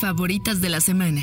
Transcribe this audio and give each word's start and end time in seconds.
Favoritas 0.00 0.60
de 0.60 0.68
la 0.68 0.80
semana. 0.80 1.22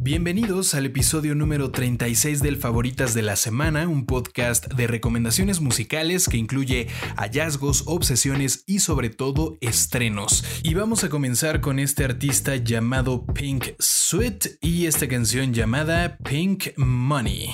Bienvenidos 0.00 0.74
al 0.74 0.86
episodio 0.86 1.34
número 1.34 1.70
36 1.70 2.40
del 2.40 2.56
Favoritas 2.56 3.12
de 3.12 3.20
la 3.20 3.36
Semana, 3.36 3.86
un 3.88 4.06
podcast 4.06 4.72
de 4.72 4.86
recomendaciones 4.86 5.60
musicales 5.60 6.28
que 6.28 6.38
incluye 6.38 6.88
hallazgos, 7.16 7.82
obsesiones 7.86 8.64
y 8.66 8.78
sobre 8.78 9.10
todo 9.10 9.58
estrenos. 9.60 10.44
Y 10.62 10.74
vamos 10.74 11.04
a 11.04 11.10
comenzar 11.10 11.60
con 11.60 11.78
este 11.78 12.04
artista 12.04 12.56
llamado 12.56 13.26
Pink 13.26 13.72
Sweat 13.78 14.46
y 14.62 14.86
esta 14.86 15.08
canción 15.08 15.52
llamada 15.52 16.16
Pink 16.18 16.68
Money. 16.78 17.50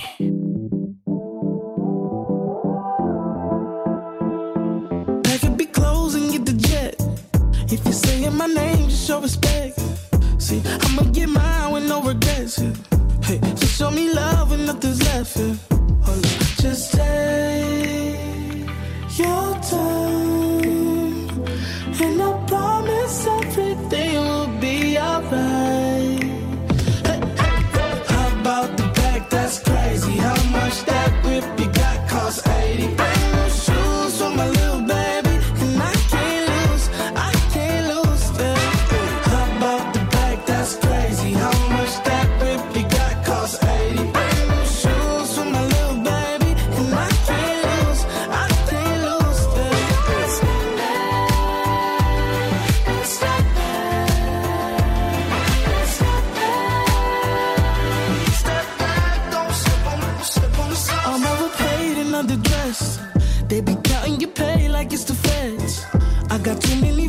Respect, 9.22 9.80
see, 10.38 10.60
I'ma 10.82 11.02
get 11.12 11.28
mine 11.30 11.72
with 11.72 11.88
no 11.88 12.02
regrets. 12.02 12.58
Yeah. 12.58 12.74
Hey, 13.22 13.40
so 13.56 13.66
show 13.66 13.90
me 13.90 14.12
love 14.12 14.50
when 14.50 14.66
nothing's 14.66 15.02
left. 15.02 15.36
Yeah. 15.38 15.54
Hold 16.02 16.26
up. 16.26 16.32
Just 16.60 16.92
take 16.92 18.66
your 19.16 19.54
time, 19.70 21.30
and 22.02 22.22
I 22.22 22.44
promise 22.46 23.26
everything 23.26 24.16
will 24.16 24.48
be 24.60 24.98
alright. 24.98 26.22
Hey, 27.06 27.20
hey, 27.40 28.02
how 28.08 28.40
about 28.40 28.76
the 28.76 28.86
back? 28.94 29.30
That's 29.30 29.58
crazy. 29.60 30.16
How 30.18 30.42
much 30.50 30.84
that 30.84 31.10
whip 31.24 31.44
you 31.58 31.72
got 31.72 32.08
cost 32.10 32.46
80? 32.46 33.13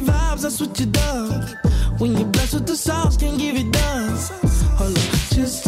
Vibes, 0.05 0.41
that's 0.43 0.59
what 0.61 0.79
you 0.79 0.85
done. 0.85 1.57
When 1.97 2.15
you're 2.15 2.27
blessed 2.27 2.53
with 2.55 2.67
the 2.67 2.77
sauce, 2.77 3.17
can't 3.17 3.37
give 3.37 3.55
it 3.55 3.71
done. 3.71 4.17
Hold 4.77 4.97
up, 4.97 5.03
just 5.35 5.63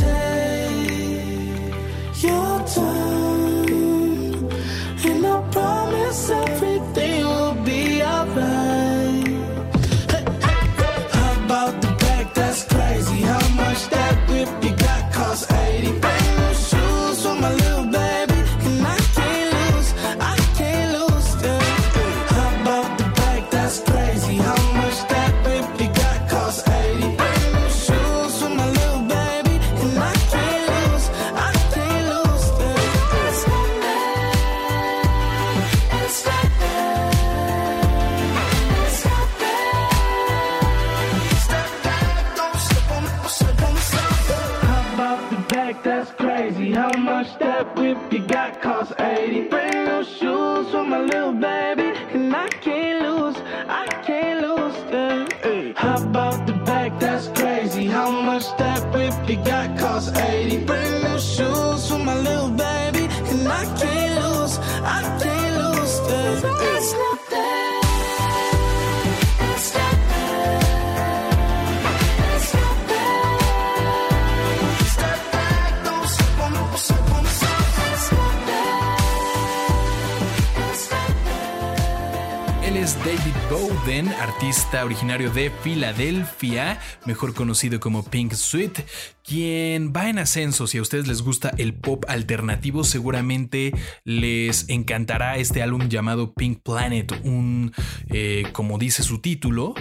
David 83.07 83.35
Bowden, 83.49 84.09
artista 84.09 84.83
originario 84.83 85.29
de 85.29 85.49
Filadelfia, 85.49 86.79
mejor 87.05 87.33
conocido 87.33 87.79
como 87.79 88.03
Pink 88.03 88.33
Sweet, 88.33 88.79
quien 89.27 89.91
va 89.93 90.09
en 90.09 90.19
ascenso. 90.19 90.67
Si 90.67 90.77
a 90.77 90.81
ustedes 90.81 91.05
les 91.05 91.21
gusta 91.21 91.51
el 91.57 91.73
pop 91.73 92.05
alternativo, 92.07 92.85
seguramente 92.85 93.73
les 94.05 94.69
encantará 94.69 95.35
este 95.35 95.61
álbum 95.61 95.89
llamado 95.89 96.33
Pink 96.33 96.61
Planet, 96.63 97.11
un, 97.25 97.73
eh, 98.07 98.45
como 98.53 98.77
dice 98.77 99.03
su 99.03 99.19
título, 99.19 99.75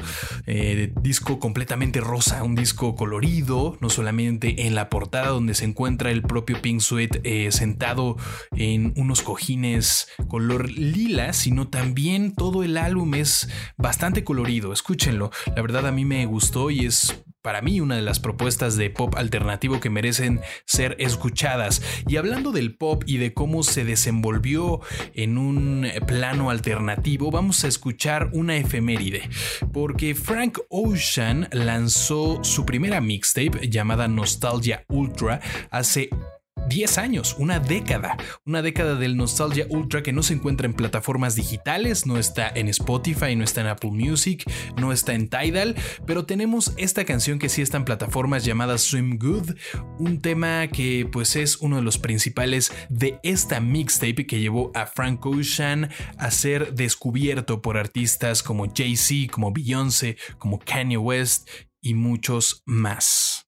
eh, 0.46 0.92
disco 1.00 1.38
completamente 1.38 2.00
rosa, 2.00 2.42
un 2.42 2.56
disco 2.56 2.96
colorido, 2.96 3.78
no 3.80 3.88
solamente 3.88 4.66
en 4.66 4.74
la 4.74 4.90
portada 4.90 5.28
donde 5.28 5.54
se 5.54 5.64
encuentra 5.64 6.10
el 6.10 6.22
propio 6.22 6.60
Pink 6.60 6.80
Sweat 6.80 7.20
eh, 7.22 7.52
sentado 7.52 8.16
en 8.50 8.92
unos 8.96 9.22
cojines 9.22 10.08
color 10.26 10.70
lila, 10.70 11.32
sino 11.32 11.68
también 11.68 12.34
todo 12.34 12.64
el 12.64 12.76
álbum 12.76 13.14
es 13.14 13.48
bastante 13.76 14.24
colorido. 14.24 14.72
Escúchenlo, 14.72 15.30
la 15.54 15.62
verdad 15.62 15.86
a 15.86 15.92
mí 15.92 16.04
me 16.04 16.26
gustó 16.26 16.70
y 16.70 16.86
es 16.86 17.22
para 17.46 17.62
mí 17.62 17.80
una 17.80 17.94
de 17.94 18.02
las 18.02 18.18
propuestas 18.18 18.76
de 18.76 18.90
pop 18.90 19.14
alternativo 19.16 19.78
que 19.78 19.88
merecen 19.88 20.40
ser 20.64 20.96
escuchadas. 20.98 21.80
Y 22.08 22.16
hablando 22.16 22.50
del 22.50 22.74
pop 22.74 23.04
y 23.06 23.18
de 23.18 23.34
cómo 23.34 23.62
se 23.62 23.84
desenvolvió 23.84 24.80
en 25.14 25.38
un 25.38 25.86
plano 26.08 26.50
alternativo, 26.50 27.30
vamos 27.30 27.62
a 27.62 27.68
escuchar 27.68 28.30
una 28.32 28.56
efeméride, 28.56 29.30
porque 29.72 30.16
Frank 30.16 30.58
Ocean 30.70 31.48
lanzó 31.52 32.42
su 32.42 32.66
primera 32.66 33.00
mixtape 33.00 33.68
llamada 33.68 34.08
Nostalgia 34.08 34.84
Ultra 34.88 35.40
hace 35.70 36.10
10 36.68 36.98
años, 36.98 37.36
una 37.38 37.60
década, 37.60 38.16
una 38.44 38.60
década 38.60 38.96
del 38.96 39.16
Nostalgia 39.16 39.66
Ultra 39.70 40.02
que 40.02 40.12
no 40.12 40.22
se 40.22 40.34
encuentra 40.34 40.66
en 40.66 40.74
plataformas 40.74 41.36
digitales, 41.36 42.06
no 42.06 42.18
está 42.18 42.48
en 42.48 42.68
Spotify, 42.68 43.36
no 43.36 43.44
está 43.44 43.60
en 43.60 43.68
Apple 43.68 43.92
Music, 43.92 44.44
no 44.76 44.92
está 44.92 45.14
en 45.14 45.28
Tidal, 45.28 45.76
pero 46.06 46.26
tenemos 46.26 46.72
esta 46.76 47.04
canción 47.04 47.38
que 47.38 47.48
sí 47.48 47.62
está 47.62 47.76
en 47.76 47.84
plataformas 47.84 48.44
llamada 48.44 48.78
Swim 48.78 49.18
Good, 49.18 49.52
un 49.98 50.20
tema 50.20 50.66
que 50.68 51.08
pues 51.10 51.36
es 51.36 51.56
uno 51.58 51.76
de 51.76 51.82
los 51.82 51.98
principales 51.98 52.72
de 52.88 53.20
esta 53.22 53.60
mixtape 53.60 54.26
que 54.26 54.40
llevó 54.40 54.72
a 54.74 54.86
Frank 54.86 55.24
Ocean 55.24 55.90
a 56.18 56.30
ser 56.30 56.74
descubierto 56.74 57.62
por 57.62 57.76
artistas 57.78 58.42
como 58.42 58.66
Jay-Z, 58.74 59.32
como 59.32 59.52
Beyoncé, 59.52 60.16
como 60.38 60.58
Kanye 60.58 60.96
West 60.96 61.48
y 61.80 61.94
muchos 61.94 62.62
más. 62.66 63.46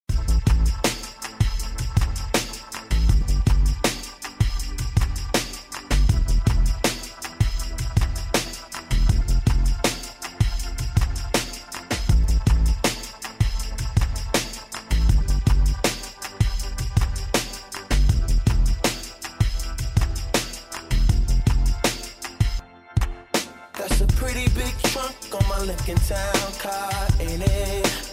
Car, 26.69 27.07
ain't 27.21 27.43
it? 27.43 28.13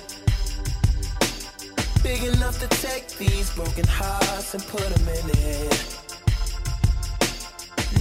Big 2.02 2.24
enough 2.24 2.58
to 2.60 2.68
take 2.88 3.08
these 3.18 3.50
broken 3.54 3.86
hearts 3.86 4.54
and 4.54 4.64
put 4.68 4.88
them 4.94 5.08
in 5.18 5.30
it. 5.30 5.98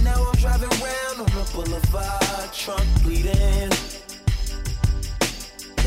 Now 0.03 0.15
I'm 0.27 0.35
driving 0.35 0.69
round 0.69 1.17
on 1.23 1.31
the 1.39 1.45
boulevard, 1.53 2.53
trunk 2.53 2.87
bleeding. 3.03 3.71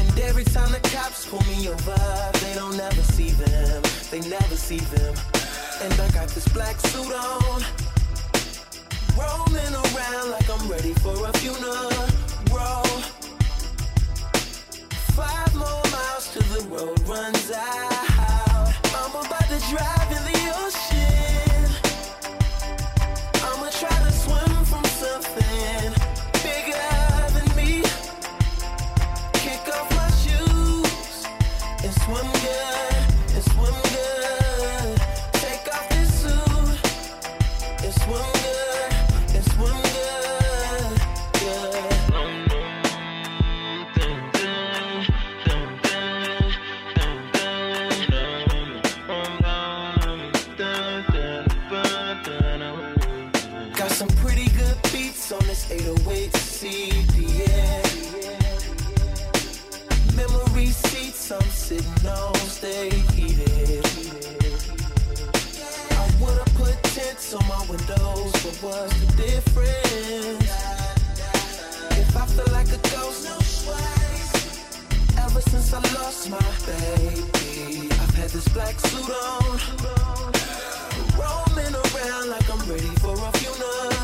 And 0.01 0.19
every 0.29 0.45
time 0.45 0.71
the 0.73 0.81
cops 0.93 1.25
pull 1.25 1.45
me 1.53 1.69
over, 1.69 2.31
they 2.43 2.53
don't 2.55 2.79
ever 2.79 3.05
see 3.17 3.31
them. 3.31 3.83
They 4.11 4.21
never 4.29 4.57
see 4.57 4.81
them. 4.97 5.15
And 5.83 5.93
I 5.95 6.11
got 6.11 6.29
this 6.29 6.49
black 6.49 6.79
suit 6.91 7.15
on. 7.15 7.63
Rolling 9.17 9.75
around 9.85 10.31
like 10.31 10.49
I'm 10.51 10.69
ready 10.69 10.93
for 10.95 11.27
a 11.27 11.33
funeral. 11.39 12.09
Till 16.33 16.43
the 16.43 16.69
road 16.69 17.01
runs 17.09 17.51
out. 17.51 18.75
I'm 18.95 19.11
about 19.11 19.49
to 19.49 19.59
drive 19.71 20.13
in 20.13 20.33
the 20.33 20.38
on 67.35 67.47
my 67.47 67.61
windows, 67.69 68.33
but 68.33 68.57
what's 68.63 69.01
the 69.01 69.23
difference? 69.23 70.51
If 71.99 72.17
I 72.17 72.27
feel 72.27 72.53
like 72.53 72.69
a 72.69 72.79
ghost, 72.89 73.69
ever 75.19 75.41
since 75.41 75.75
I 75.75 75.81
lost 75.95 76.31
my 76.31 76.39
baby, 76.65 77.91
I've 77.91 78.15
had 78.15 78.31
this 78.31 78.49
black 78.49 78.81
suit 78.81 79.11
on. 79.11 79.59
Roaming 81.19 81.75
around 81.75 82.31
like 82.31 82.49
I'm 82.51 82.61
ready 82.71 82.95
for 83.03 83.13
a 83.13 83.33
funeral. 83.39 83.98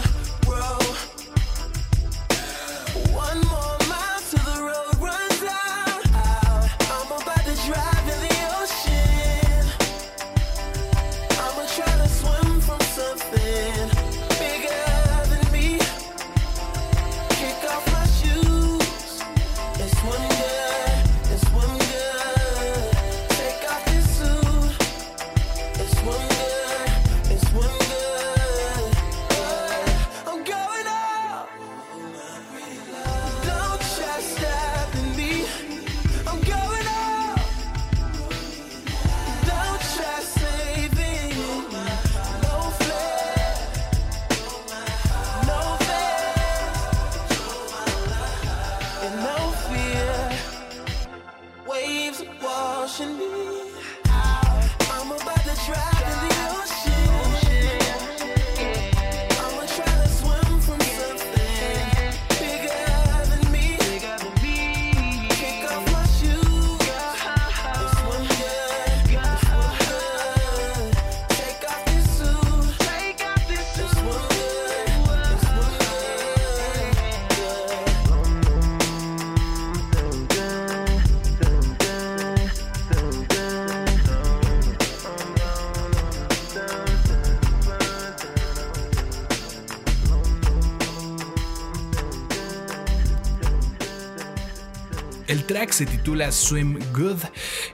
Se 95.75 95.87
titula 95.87 96.31
Swim 96.31 96.79
Good. 96.93 97.19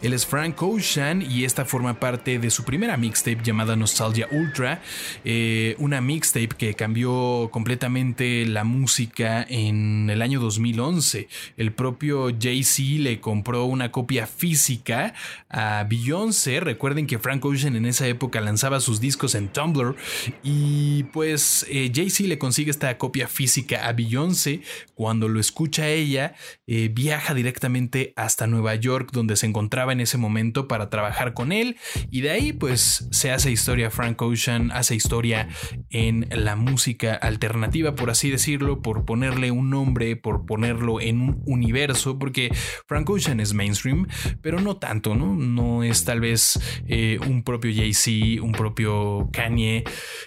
Él 0.00 0.14
es 0.14 0.24
Frank 0.24 0.62
Ocean 0.62 1.20
y 1.20 1.44
esta 1.44 1.66
forma 1.66 2.00
parte 2.00 2.38
de 2.38 2.48
su 2.48 2.64
primera 2.64 2.96
mixtape 2.96 3.42
llamada 3.42 3.76
Nostalgia 3.76 4.26
Ultra. 4.30 4.80
eh, 5.22 5.76
una 5.78 6.00
mixtape 6.00 6.48
que 6.56 6.72
cambió 6.72 7.50
completamente 7.52 8.46
la 8.46 8.64
música 8.64 9.44
en 9.46 10.08
el 10.08 10.22
año 10.22 10.40
2011. 10.40 11.28
El 11.58 11.72
propio 11.74 12.30
Jay-Z 12.40 13.02
le 13.02 13.20
compró 13.20 13.66
una 13.66 13.92
copia 13.92 14.26
física 14.26 15.12
a 15.50 15.84
Beyoncé. 15.86 16.60
Recuerden 16.60 17.06
que 17.06 17.18
Frank 17.18 17.44
Ocean 17.44 17.76
en 17.76 17.84
esa 17.84 18.06
época 18.06 18.40
lanzaba 18.40 18.80
sus 18.80 19.00
discos 19.00 19.34
en 19.34 19.48
Tumblr 19.48 19.94
y 20.42 21.02
pues 21.12 21.66
eh, 21.68 21.92
Jay-Z 21.94 22.28
le 22.28 22.38
consigue 22.38 22.70
esta 22.70 22.96
copia 22.96 23.28
física 23.28 23.86
a 23.86 23.92
Beyoncé. 23.92 24.62
Cuando 24.94 25.28
lo 25.28 25.38
escucha 25.38 25.88
ella, 25.88 26.34
eh, 26.66 26.90
viaja 26.90 27.34
directamente 27.34 27.89
hasta 28.16 28.46
Nueva 28.46 28.74
York 28.74 29.10
donde 29.12 29.36
se 29.36 29.46
encontraba 29.46 29.92
en 29.92 30.00
ese 30.00 30.18
momento 30.18 30.68
para 30.68 30.90
trabajar 30.90 31.34
con 31.34 31.52
él 31.52 31.76
y 32.10 32.20
de 32.20 32.30
ahí 32.30 32.52
pues 32.52 33.08
se 33.10 33.30
hace 33.30 33.50
historia 33.50 33.90
Frank 33.90 34.20
Ocean, 34.22 34.70
hace 34.72 34.94
historia 34.94 35.48
en 35.90 36.28
la 36.30 36.56
música 36.56 37.14
alternativa 37.14 37.94
por 37.94 38.10
así 38.10 38.30
decirlo, 38.30 38.82
por 38.82 39.04
ponerle 39.04 39.50
un 39.50 39.70
nombre, 39.70 40.16
por 40.16 40.46
ponerlo 40.46 41.00
en 41.00 41.20
un 41.20 41.42
universo, 41.46 42.18
porque 42.18 42.50
Frank 42.86 43.08
Ocean 43.08 43.40
es 43.40 43.54
mainstream, 43.54 44.06
pero 44.42 44.60
no 44.60 44.76
tanto, 44.76 45.14
¿no? 45.14 45.36
No 45.36 45.82
es 45.82 46.04
tal 46.04 46.20
vez 46.20 46.58
eh, 46.86 47.18
un 47.26 47.42
propio 47.42 47.72
Jay-Z, 47.74 48.42
un 48.42 48.52
propio 48.52 49.28
Kanye, 49.32 49.84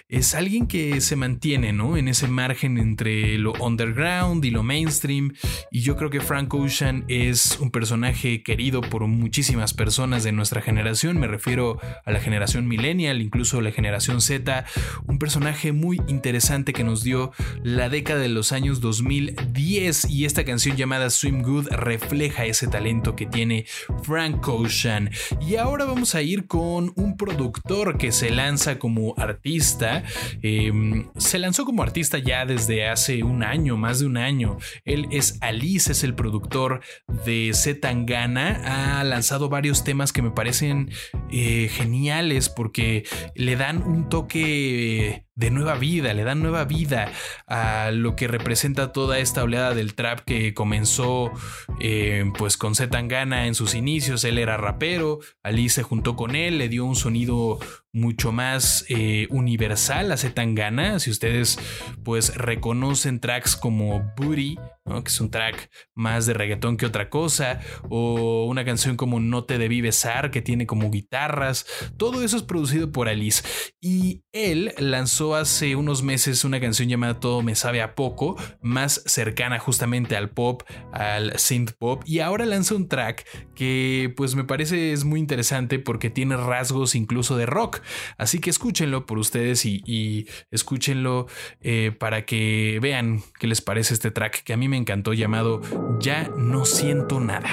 es 0.08 0.34
alguien 0.34 0.66
que 0.66 1.00
se 1.00 1.16
mantiene, 1.16 1.72
¿no? 1.72 1.96
En 1.96 2.08
ese 2.08 2.28
margen 2.28 2.78
entre 2.78 3.38
lo 3.38 3.52
underground 3.54 4.44
y 4.44 4.50
lo 4.50 4.62
mainstream 4.62 5.32
y 5.70 5.80
yo 5.80 5.96
creo 5.96 6.10
que 6.10 6.20
Frank 6.20 6.52
Ocean 6.54 7.04
es 7.08 7.53
un 7.58 7.70
personaje 7.70 8.42
querido 8.42 8.80
por 8.80 9.06
muchísimas 9.06 9.74
personas 9.74 10.24
de 10.24 10.32
nuestra 10.32 10.60
generación, 10.60 11.18
me 11.18 11.26
refiero 11.26 11.78
a 12.04 12.10
la 12.10 12.20
generación 12.20 12.66
millennial, 12.66 13.20
incluso 13.20 13.60
la 13.60 13.72
generación 13.72 14.20
Z, 14.20 14.64
un 15.06 15.18
personaje 15.18 15.72
muy 15.72 16.00
interesante 16.06 16.72
que 16.72 16.84
nos 16.84 17.02
dio 17.02 17.32
la 17.62 17.88
década 17.88 18.20
de 18.20 18.28
los 18.28 18.52
años 18.52 18.80
2010 18.80 20.10
y 20.10 20.24
esta 20.24 20.44
canción 20.44 20.76
llamada 20.76 21.10
Swim 21.10 21.42
Good 21.42 21.68
refleja 21.68 22.44
ese 22.46 22.66
talento 22.66 23.16
que 23.16 23.26
tiene 23.26 23.66
Frank 24.02 24.46
Ocean. 24.48 25.10
Y 25.40 25.56
ahora 25.56 25.84
vamos 25.84 26.14
a 26.14 26.22
ir 26.22 26.46
con 26.46 26.92
un 26.96 27.16
productor 27.16 27.98
que 27.98 28.12
se 28.12 28.30
lanza 28.30 28.78
como 28.78 29.14
artista, 29.18 30.04
eh, 30.42 30.72
se 31.16 31.38
lanzó 31.38 31.64
como 31.64 31.82
artista 31.82 32.18
ya 32.18 32.46
desde 32.46 32.88
hace 32.88 33.22
un 33.22 33.42
año, 33.42 33.76
más 33.76 34.00
de 34.00 34.06
un 34.06 34.16
año. 34.16 34.58
Él 34.84 35.06
es 35.10 35.38
Alice, 35.40 35.92
es 35.92 36.04
el 36.04 36.14
productor 36.14 36.80
de 37.24 37.43
Z 37.52 37.80
Tangana, 37.80 38.98
ha 39.00 39.04
lanzado 39.04 39.48
varios 39.48 39.84
temas 39.84 40.12
que 40.12 40.22
me 40.22 40.30
parecen 40.30 40.90
eh, 41.30 41.68
geniales 41.70 42.48
porque 42.48 43.04
le 43.34 43.56
dan 43.56 43.82
un 43.82 44.08
toque 44.08 45.26
de 45.36 45.50
nueva 45.50 45.74
vida, 45.74 46.14
le 46.14 46.24
dan 46.24 46.42
nueva 46.42 46.64
vida 46.64 47.10
a 47.46 47.90
lo 47.90 48.14
que 48.14 48.28
representa 48.28 48.92
toda 48.92 49.18
esta 49.18 49.42
oleada 49.42 49.74
del 49.74 49.94
trap 49.94 50.20
que 50.20 50.54
comenzó 50.54 51.32
eh, 51.80 52.24
pues 52.38 52.56
con 52.56 52.74
Zetangana 52.74 53.46
en 53.46 53.54
sus 53.54 53.74
inicios, 53.74 54.24
él 54.24 54.38
era 54.38 54.56
rapero, 54.56 55.18
Ali 55.42 55.68
se 55.68 55.82
juntó 55.82 56.14
con 56.14 56.36
él, 56.36 56.58
le 56.58 56.68
dio 56.68 56.84
un 56.84 56.96
sonido 56.96 57.58
mucho 57.92 58.32
más 58.32 58.84
eh, 58.88 59.28
universal 59.30 60.10
a 60.10 60.16
Zetangana, 60.16 60.98
si 60.98 61.10
ustedes 61.10 61.58
pues 62.02 62.34
reconocen 62.36 63.20
tracks 63.20 63.56
como 63.56 64.12
Booty, 64.16 64.56
que 64.84 65.08
es 65.08 65.20
un 65.20 65.30
track 65.30 65.70
más 65.94 66.26
de 66.26 66.34
reggaetón 66.34 66.76
que 66.76 66.86
otra 66.86 67.08
cosa, 67.08 67.60
o 67.88 68.46
una 68.46 68.64
canción 68.64 68.96
como 68.96 69.20
No 69.20 69.44
te 69.44 69.58
debí 69.58 69.80
besar, 69.80 70.30
que 70.30 70.42
tiene 70.42 70.66
como 70.66 70.90
guitarras, 70.90 71.66
todo 71.96 72.22
eso 72.22 72.36
es 72.36 72.42
producido 72.42 72.90
por 72.90 73.08
Alice. 73.08 73.44
Y 73.80 74.24
él 74.32 74.74
lanzó 74.78 75.23
hace 75.32 75.76
unos 75.76 76.02
meses 76.02 76.44
una 76.44 76.60
canción 76.60 76.88
llamada 76.88 77.20
Todo 77.20 77.42
me 77.42 77.54
sabe 77.54 77.80
a 77.80 77.94
poco, 77.94 78.36
más 78.60 79.02
cercana 79.06 79.58
justamente 79.58 80.16
al 80.16 80.30
pop, 80.30 80.62
al 80.92 81.38
synth 81.38 81.72
pop, 81.72 82.02
y 82.04 82.18
ahora 82.18 82.44
lanza 82.44 82.74
un 82.74 82.88
track 82.88 83.24
que 83.54 84.12
pues 84.16 84.34
me 84.34 84.44
parece 84.44 84.92
es 84.92 85.04
muy 85.04 85.20
interesante 85.20 85.78
porque 85.78 86.10
tiene 86.10 86.36
rasgos 86.36 86.94
incluso 86.94 87.36
de 87.36 87.46
rock. 87.46 87.80
Así 88.18 88.40
que 88.40 88.50
escúchenlo 88.50 89.06
por 89.06 89.18
ustedes 89.18 89.64
y, 89.64 90.26
escúchenlo 90.50 91.26
eh, 91.60 91.92
para 91.98 92.26
que 92.26 92.78
vean 92.82 93.22
qué 93.38 93.46
les 93.46 93.60
parece 93.60 93.94
este 93.94 94.10
track 94.10 94.42
que 94.42 94.52
a 94.52 94.56
mí 94.56 94.68
me 94.68 94.76
encantó 94.76 95.12
llamado 95.12 95.60
Ya 96.00 96.28
no 96.36 96.64
siento 96.64 97.20
nada. 97.20 97.48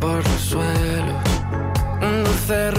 Por 0.00 0.16
los 0.16 0.40
suelos, 0.40 1.24
un 2.00 2.24
dulce 2.24 2.70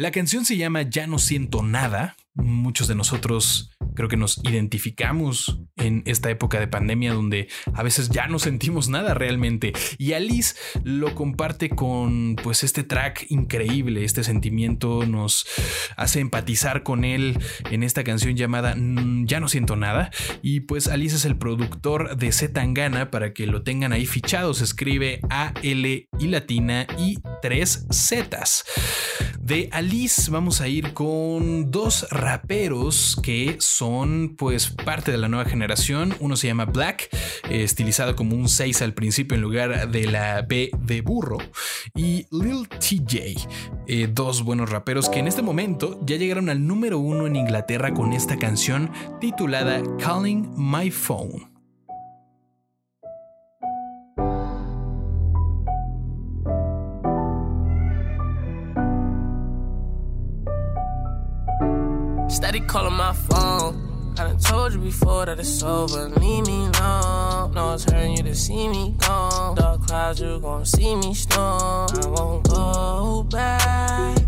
La 0.00 0.12
canción 0.12 0.46
se 0.46 0.56
llama 0.56 0.80
Ya 0.80 1.06
no 1.06 1.18
siento 1.18 1.62
nada. 1.62 2.16
Muchos 2.32 2.88
de 2.88 2.94
nosotros 2.94 3.70
creo 3.94 4.08
que 4.08 4.16
nos 4.16 4.38
identificamos 4.44 5.59
en 5.80 6.02
esta 6.06 6.30
época 6.30 6.60
de 6.60 6.68
pandemia 6.68 7.12
donde 7.12 7.48
a 7.74 7.82
veces 7.82 8.10
ya 8.10 8.26
no 8.28 8.38
sentimos 8.38 8.88
nada 8.88 9.14
realmente. 9.14 9.72
Y 9.98 10.12
Alice 10.12 10.54
lo 10.84 11.14
comparte 11.14 11.70
con 11.70 12.36
pues 12.42 12.62
este 12.62 12.84
track 12.84 13.26
increíble, 13.30 14.04
este 14.04 14.22
sentimiento 14.22 15.06
nos 15.06 15.46
hace 15.96 16.20
empatizar 16.20 16.82
con 16.82 17.04
él 17.04 17.38
en 17.70 17.82
esta 17.82 18.04
canción 18.04 18.36
llamada 18.36 18.76
Ya 19.24 19.40
no 19.40 19.48
siento 19.48 19.76
nada. 19.76 20.10
Y 20.42 20.60
pues 20.60 20.88
Alice 20.88 21.16
es 21.16 21.24
el 21.24 21.36
productor 21.36 22.16
de 22.16 22.32
Z 22.32 22.50
Tangana 22.52 23.10
para 23.10 23.32
que 23.32 23.46
lo 23.46 23.62
tengan 23.62 23.92
ahí 23.92 24.06
fichado. 24.06 24.54
Se 24.54 24.64
escribe 24.64 25.20
A, 25.30 25.54
L 25.62 26.08
y 26.18 26.26
latina 26.26 26.86
y 26.98 27.18
tres 27.40 27.86
Zetas. 27.92 28.64
De 29.40 29.68
Alice 29.72 30.30
vamos 30.30 30.60
a 30.60 30.68
ir 30.68 30.92
con 30.92 31.70
dos 31.70 32.06
raperos 32.10 33.18
que 33.22 33.56
son 33.58 34.36
pues 34.36 34.70
parte 34.70 35.10
de 35.10 35.18
la 35.18 35.28
nueva 35.28 35.48
generación. 35.48 35.69
Uno 36.20 36.36
se 36.36 36.46
llama 36.46 36.64
Black, 36.64 37.08
eh, 37.48 37.62
estilizado 37.62 38.16
como 38.16 38.36
un 38.36 38.48
6 38.48 38.82
al 38.82 38.94
principio 38.94 39.34
en 39.34 39.42
lugar 39.42 39.90
de 39.90 40.06
la 40.06 40.42
B 40.42 40.70
de 40.78 41.00
burro. 41.00 41.38
Y 41.94 42.26
Lil 42.30 42.68
TJ, 42.68 43.36
eh, 43.86 44.08
dos 44.12 44.42
buenos 44.42 44.70
raperos 44.70 45.08
que 45.08 45.18
en 45.20 45.28
este 45.28 45.42
momento 45.42 45.98
ya 46.04 46.16
llegaron 46.16 46.48
al 46.48 46.66
número 46.66 46.98
uno 46.98 47.26
en 47.26 47.36
Inglaterra 47.36 47.92
con 47.94 48.12
esta 48.12 48.36
canción 48.36 48.90
titulada 49.20 49.82
calling 49.98 50.50
my 50.56 50.90
phone. 50.90 51.50
I 64.18 64.24
done 64.24 64.38
told 64.38 64.72
you 64.72 64.80
before 64.80 65.26
that 65.26 65.38
it's 65.38 65.62
over. 65.62 66.08
Leave 66.08 66.46
me 66.46 66.66
alone. 66.66 67.52
No, 67.54 67.74
it's 67.74 67.84
hurting 67.84 68.16
you 68.16 68.22
to 68.24 68.34
see 68.34 68.68
me 68.68 68.94
gone. 68.98 69.54
Dark 69.54 69.86
clouds, 69.86 70.20
you 70.20 70.38
gon' 70.40 70.64
see 70.64 70.94
me 70.96 71.14
storm. 71.14 71.88
I 72.02 72.06
won't 72.06 72.48
go 72.48 73.26
back. 73.30 74.18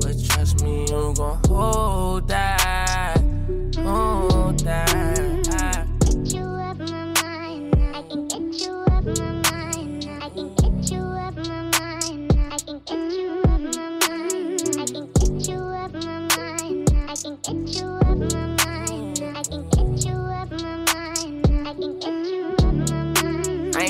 But 0.00 0.16
trust 0.28 0.62
me, 0.62 0.82
you 0.82 1.14
gon' 1.16 1.40
hold 1.46 2.28
that. 2.28 3.20
Hold 3.76 4.60
that. 4.60 5.12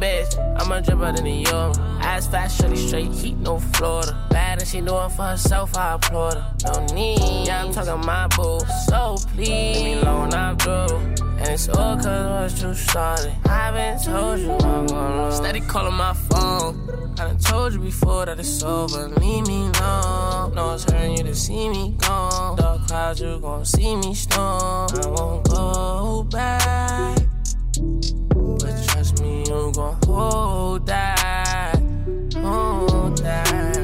Bitch, 0.00 0.36
I'm 0.60 0.72
a 0.72 0.80
dripper 0.80 1.14
than 1.14 1.24
the 1.24 1.50
Euro. 1.50 1.72
Ass 2.00 2.26
fast, 2.26 2.60
shorty 2.60 2.76
straight 2.76 3.12
heat, 3.12 3.36
no 3.38 3.58
Florida. 3.58 4.16
Bad 4.30 4.60
and 4.60 4.68
she 4.68 4.80
doing 4.80 5.10
for 5.10 5.24
herself, 5.24 5.76
I 5.76 5.94
applaud 5.94 6.34
her. 6.34 6.54
No 6.64 6.86
need, 6.94 7.46
yeah, 7.46 7.64
I'm 7.64 7.72
talking 7.72 8.04
my 8.04 8.26
boo. 8.28 8.60
So 8.88 9.16
please, 9.34 9.48
leave 9.48 9.84
me 9.84 9.92
alone, 10.02 10.34
I'm 10.34 10.56
through. 10.56 11.16
And 11.38 11.48
it's 11.48 11.68
all 11.68 11.96
cause 11.96 12.52
what 12.52 12.62
you 12.62 12.74
started. 12.74 13.34
I've 13.44 13.74
been 13.74 13.98
told 14.02 14.40
you 14.40 14.52
I'm 14.52 14.86
gonna 14.86 15.32
Steady 15.32 15.60
calling 15.60 15.94
my 15.94 16.14
phone. 16.14 16.88
I 17.18 17.24
done 17.24 17.38
told 17.38 17.74
you 17.74 17.80
before 17.80 18.26
that 18.26 18.38
it's 18.38 18.62
over. 18.62 19.08
Leave 19.08 19.46
me 19.46 19.70
alone. 19.78 20.54
No, 20.54 20.74
it's 20.74 20.84
hurting 20.84 21.18
you 21.18 21.24
to 21.24 21.34
see 21.34 21.68
me 21.68 21.94
gone. 21.98 22.56
Dark 22.56 22.86
clouds, 22.86 23.20
you 23.20 23.38
gon' 23.38 23.64
see 23.64 23.96
me 23.96 24.14
storm. 24.14 24.88
I 24.94 25.06
won't 25.08 25.48
go 25.48 26.26
back. 26.30 27.25
But 27.78 28.86
trust 28.88 29.20
me, 29.20 29.40
you 29.40 29.72
gon' 29.74 29.98
hold 30.06 30.86
that. 30.86 31.78
Hold 32.34 33.18
that. 33.18 33.75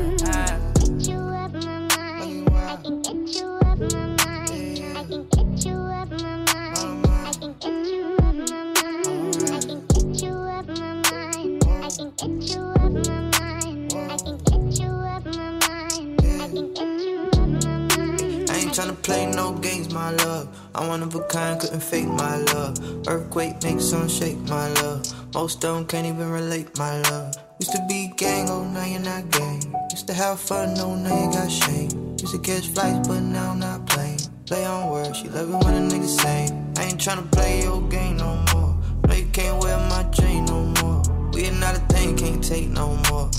Tryna 18.72 19.02
play 19.02 19.26
no 19.26 19.52
games, 19.52 19.92
my 19.92 20.10
love. 20.24 20.48
I'm 20.74 20.88
one 20.88 21.02
of 21.02 21.14
a 21.14 21.22
kind, 21.24 21.60
couldn't 21.60 21.80
fake 21.80 22.08
my 22.08 22.38
love. 22.38 23.06
Earthquake 23.06 23.62
makes 23.62 23.84
some 23.84 24.08
shake, 24.08 24.38
my 24.48 24.68
love. 24.80 25.02
Most 25.34 25.60
them 25.60 25.84
can't 25.84 26.06
even 26.06 26.30
relate, 26.30 26.78
my 26.78 26.98
love. 27.02 27.34
Used 27.60 27.72
to 27.72 27.84
be 27.86 28.10
gang, 28.16 28.48
oh 28.48 28.64
now 28.64 28.86
you're 28.86 29.00
not 29.00 29.30
gang. 29.30 29.60
Used 29.90 30.06
to 30.06 30.14
have 30.14 30.40
fun, 30.40 30.74
oh 30.78 30.94
now 30.94 31.14
you 31.22 31.30
got 31.30 31.50
shame. 31.50 32.16
Used 32.18 32.32
to 32.32 32.38
catch 32.38 32.68
flights, 32.68 33.06
but 33.06 33.20
now 33.20 33.50
I'm 33.50 33.58
not 33.58 33.86
playing. 33.86 34.20
Play 34.46 34.64
on 34.64 34.90
words, 34.90 35.18
she 35.18 35.28
love 35.28 35.50
it 35.50 35.64
when 35.64 35.74
a 35.74 35.94
nigga 35.94 36.08
say. 36.08 36.48
I 36.78 36.84
ain't 36.84 36.98
tryna 36.98 37.30
play 37.30 37.62
your 37.62 37.82
game 37.88 38.16
no 38.16 38.36
more. 38.54 38.74
No, 39.06 39.14
you 39.14 39.26
can't 39.34 39.62
wear 39.62 39.76
my 39.90 40.02
chain 40.12 40.46
no 40.46 40.64
more. 40.80 41.02
We 41.34 41.42
ain't 41.42 41.60
not 41.60 41.76
a 41.76 41.80
thing, 41.92 42.16
can't 42.16 42.42
take 42.42 42.70
no 42.70 42.96
more. 43.10 43.30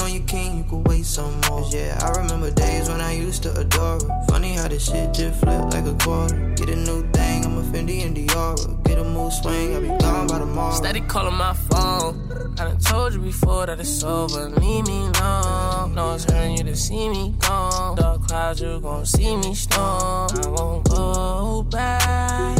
On 0.00 0.12
your 0.12 0.22
king, 0.24 0.58
you 0.58 0.64
could 0.64 0.88
wait 0.88 1.04
some 1.04 1.40
more. 1.48 1.64
Yeah, 1.70 1.98
I 2.02 2.18
remember 2.18 2.50
days 2.50 2.88
when 2.88 3.00
I 3.00 3.12
used 3.12 3.42
to 3.44 3.52
adore 3.60 4.00
her. 4.00 4.24
Funny 4.28 4.54
how 4.54 4.66
this 4.66 4.86
shit 4.86 5.14
just 5.14 5.38
flipped 5.40 5.74
like 5.74 5.86
a 5.86 5.94
quarter. 6.02 6.54
Get 6.56 6.70
a 6.70 6.76
new 6.76 7.08
thing, 7.12 7.44
I'm 7.44 7.58
a 7.58 7.62
Fendi 7.62 8.04
and 8.04 8.16
Dior. 8.16 8.82
Get 8.84 8.98
a 8.98 9.04
move 9.04 9.32
swing, 9.32 9.74
I'll 9.74 9.80
be 9.80 9.88
gone 9.88 10.26
by 10.26 10.38
tomorrow. 10.38 10.74
Steady 10.74 11.02
calling 11.02 11.34
my 11.34 11.52
phone. 11.52 12.54
I 12.58 12.64
done 12.64 12.78
told 12.78 13.12
you 13.14 13.20
before 13.20 13.66
that 13.66 13.78
it's 13.80 14.02
over. 14.02 14.48
Leave 14.48 14.86
me 14.86 15.06
alone. 15.14 15.94
No, 15.94 16.14
it's 16.14 16.24
hurting 16.24 16.56
you 16.56 16.64
to 16.64 16.74
see 16.74 17.08
me 17.08 17.34
gone. 17.38 17.96
Dark 17.96 18.26
clouds, 18.26 18.60
you 18.60 18.80
gon' 18.80 19.06
see 19.06 19.36
me 19.36 19.54
storm. 19.54 20.30
I 20.32 20.48
won't 20.48 20.88
go 20.88 21.62
back. 21.70 22.58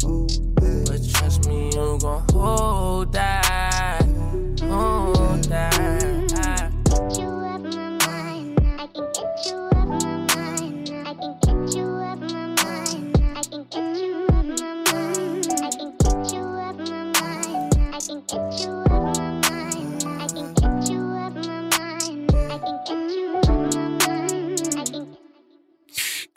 But 0.00 1.00
trust 1.12 1.46
me, 1.48 1.66
you 1.66 1.98
gon' 2.00 2.24
hold 2.30 3.12
that. 3.12 3.37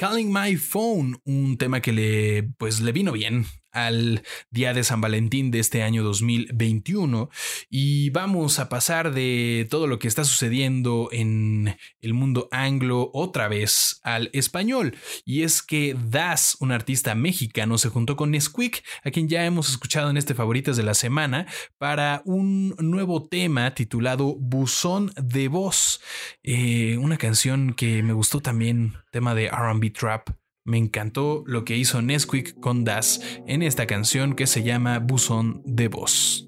Calling 0.02 0.34
My 0.34 0.56
Phone, 0.56 1.22
un 1.26 1.58
tema 1.60 1.80
que 1.80 1.92
le 1.92 2.50
pues 2.58 2.82
le 2.82 2.92
vino 2.92 3.12
bien 3.12 3.46
al 3.72 4.24
día 4.50 4.74
de 4.74 4.84
San 4.84 5.02
Valentín 5.02 5.52
de 5.52 5.60
este 5.60 5.84
año 5.84 6.04
2021 6.04 7.30
y 7.70 8.10
vamos 8.10 8.60
a 8.60 8.70
pasar 8.70 9.14
de 9.14 9.68
todo 9.70 9.88
lo 9.88 10.00
que 10.00 10.08
está 10.08 10.24
sucediendo 10.24 11.10
en 11.12 11.78
el 12.02 12.14
mundo 12.14 12.48
anglo 12.52 13.10
otra 13.14 13.48
vez 13.48 14.00
al 14.04 14.30
español. 14.34 14.96
Y 15.26 15.44
es 15.44 15.62
que 15.62 15.96
Das, 16.10 16.58
un 16.60 16.72
artista 16.72 17.16
mexicano, 17.16 17.78
se 17.78 17.90
juntó 17.90 18.16
con 18.16 18.32
Nesquik, 18.32 18.84
a 19.04 19.12
quien 19.12 19.28
ya 19.28 19.46
hemos 19.46 19.70
escuchado 19.70 20.10
en 20.10 20.18
este 20.18 20.36
Favoritas 20.36 20.78
de 20.78 20.84
la 20.84 20.94
Semana, 20.94 21.48
para 21.78 22.22
un 22.26 22.76
nuevo 22.80 23.28
tema 23.28 23.74
titulado 23.74 24.36
Buzón 24.36 25.12
de 25.16 25.48
Voz, 25.48 26.02
eh, 26.44 26.98
una 26.98 27.18
canción 27.18 27.74
que 27.74 28.04
me 28.04 28.14
gustó 28.14 28.42
también, 28.42 28.96
tema 29.12 29.36
de 29.36 29.50
RB 29.50 29.92
Trap 29.94 30.41
me 30.64 30.78
encantó 30.78 31.44
lo 31.46 31.66
que 31.66 31.78
hizo 31.78 32.02
Nesquik 32.02 32.60
con 32.60 32.84
Das 32.84 33.22
en 33.48 33.64
esta 33.64 33.88
canción 33.88 34.36
que 34.36 34.48
se 34.48 34.64
llama 34.64 35.00
Buzón 35.00 35.62
de 35.66 35.88
Voz. 35.88 36.48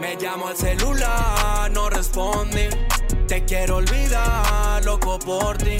Me 0.00 0.16
llamo 0.16 0.48
al 0.48 0.56
celular, 0.56 1.70
no 1.72 1.88
responde 1.88 2.85
te 3.26 3.44
quiero 3.44 3.76
olvidar, 3.76 4.84
loco 4.84 5.18
por 5.18 5.56
ti. 5.58 5.76